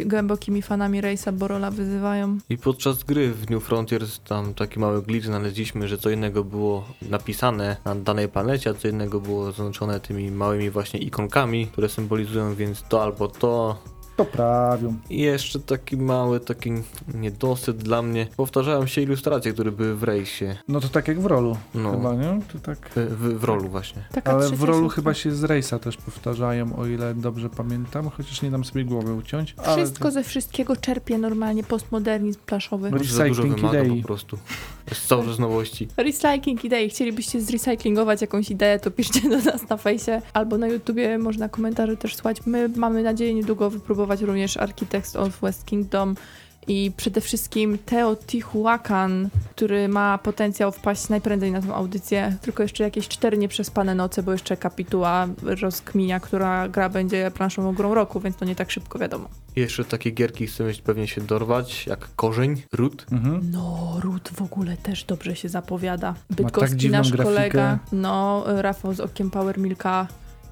[0.00, 2.38] y, głębokimi fanami Race'a, bo Rola wyzywają.
[2.50, 6.84] I podczas gry w New Frontiers tam taki mały glitch znaleźliśmy, że co innego było
[7.02, 12.54] napisane na danej planecie, a co innego było zaznaczone tymi małymi właśnie ikonkami, które symbolizują
[12.54, 13.78] więc to albo to.
[14.16, 14.94] Poprawią.
[15.10, 16.72] I jeszcze taki mały, taki
[17.14, 18.26] niedosyt dla mnie.
[18.36, 20.56] Powtarzają się ilustracje, które były w rejsie.
[20.68, 21.90] No to tak jak w rolu No.
[21.92, 22.40] chyba, nie?
[22.52, 22.90] To tak...
[22.96, 24.02] W, w, rolu właśnie.
[24.12, 28.42] Taka Ale w rolu chyba się z Race'a też powtarzają, o ile dobrze pamiętam, chociaż
[28.42, 29.54] nie dam sobie głowy uciąć.
[29.64, 32.90] Ale Wszystko ze wszystkiego czerpie normalnie postmodernizm plaszowy.
[32.90, 32.96] No.
[32.98, 34.00] Może za dużo Recycling wymaga idei.
[34.02, 34.38] po prostu.
[34.90, 35.88] Jest cały czas nowości.
[35.96, 36.88] Recycling idei.
[36.90, 41.96] Chcielibyście zrecyklingować jakąś ideę, to piszcie do nas na fejsie albo na YouTubie, można komentarze
[41.96, 42.46] też słuchać.
[42.46, 46.14] My mamy nadzieję niedługo wypróbować również Architects of West Kingdom
[46.66, 52.36] i przede wszystkim Teotihuacan, który ma potencjał wpaść najprędzej na tą audycję.
[52.42, 57.94] Tylko jeszcze jakieś cztery nieprzespane noce, bo jeszcze kapituła rozkminia, która gra będzie planszową grą
[57.94, 59.28] roku, więc to nie tak szybko wiadomo.
[59.56, 63.06] I jeszcze takie gierki chcemy pewnie się dorwać, jak Korzeń, Ród.
[63.12, 63.50] Mhm.
[63.52, 66.14] No, Ród w ogóle też dobrze się zapowiada.
[66.28, 67.34] tak Bydgoski dziwną nasz grafikę.
[67.34, 70.06] kolega, no, Rafał z Okiem Power Milka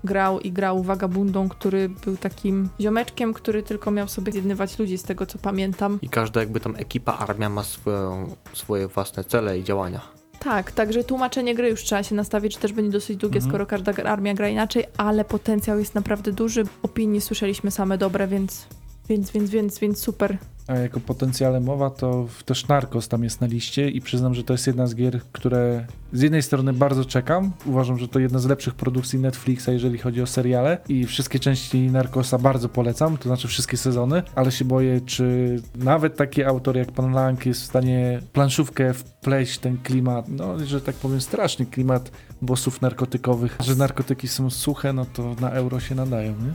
[0.04, 5.02] grał i grał Wagabundą, który był takim ziomeczkiem, który tylko miał sobie zjednywać ludzi, z
[5.02, 5.98] tego co pamiętam.
[6.02, 10.00] I każda jakby tam ekipa, armia ma swoją, swoje własne cele i działania.
[10.38, 13.50] Tak, także tłumaczenie gry już trzeba się nastawić, że też będzie dosyć długie, Mhm.
[13.50, 16.64] skoro każda armia gra inaczej, ale potencjał jest naprawdę duży.
[16.82, 18.66] Opinie słyszeliśmy same dobre, więc,
[19.08, 20.38] więc, więc, więc, więc super.
[20.70, 24.54] A jako potencjale mowa, to też Narcos tam jest na liście i przyznam, że to
[24.54, 27.52] jest jedna z gier, które z jednej strony bardzo czekam.
[27.66, 31.80] Uważam, że to jedna z lepszych produkcji Netflixa, jeżeli chodzi o seriale i wszystkie części
[31.80, 36.92] Narcosa bardzo polecam, to znaczy wszystkie sezony, ale się boję, czy nawet taki autor jak
[36.92, 42.10] pan Lang jest w stanie planszówkę wpleść ten klimat, no, że tak powiem, straszny klimat
[42.42, 46.52] bossów narkotykowych, że narkotyki są suche, no to na euro się nadają, nie?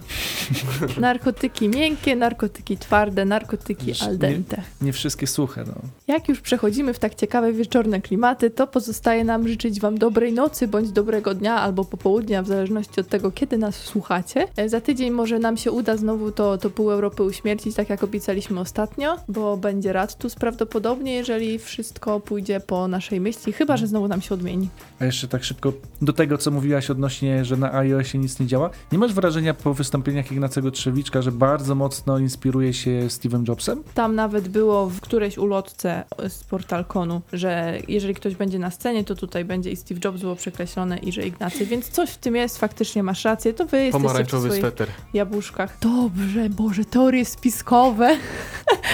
[1.01, 4.61] Narkotyki miękkie, narkotyki twarde, narkotyki al dente.
[4.81, 5.73] Nie wszystkie suche, no.
[6.07, 10.67] Jak już przechodzimy w tak ciekawe wieczorne klimaty, to pozostaje nam życzyć Wam dobrej nocy
[10.67, 14.47] bądź dobrego dnia albo popołudnia, w zależności od tego, kiedy nas słuchacie.
[14.55, 18.03] E, Za tydzień może nam się uda znowu to, to pół Europy uśmiercić, tak jak
[18.03, 24.07] obiecaliśmy ostatnio, bo będzie Radtus prawdopodobnie, jeżeli wszystko pójdzie po naszej myśli, chyba że znowu
[24.07, 24.69] nam się odmieni.
[24.99, 28.69] A jeszcze tak szybko do tego, co mówiłaś odnośnie, że na iOSie nic nie działa.
[28.91, 33.83] Nie masz wrażenia po wystąpieniach Ignacego Trzewiczka, że bardzo mocno inspiruje się Steve'em Jobsem?
[33.93, 39.15] Tam nawet było w którejś ulotce z Portalkonu, że jeżeli ktoś będzie na scenie, to
[39.15, 42.57] tutaj będzie i Steve Jobs było przekreślone i że Ignacy, więc coś w tym jest,
[42.57, 44.87] faktycznie masz rację, to wy jesteście w Pomarańczowy swoich sweter.
[45.13, 45.77] jabłuszkach.
[45.81, 48.17] Dobrze, Boże, teorie spiskowe.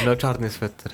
[0.05, 0.91] No czarny sweter.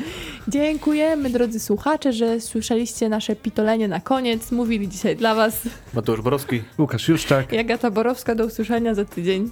[0.47, 4.51] Dziękujemy, drodzy słuchacze, że słyszeliście nasze pitolenie na koniec.
[4.51, 5.61] Mówili dzisiaj dla was
[5.93, 6.63] Mateusz Borowski.
[6.79, 7.51] Łukasz Juszczak.
[7.53, 8.35] Jagata Borowska.
[8.35, 9.49] Do usłyszenia za tydzień.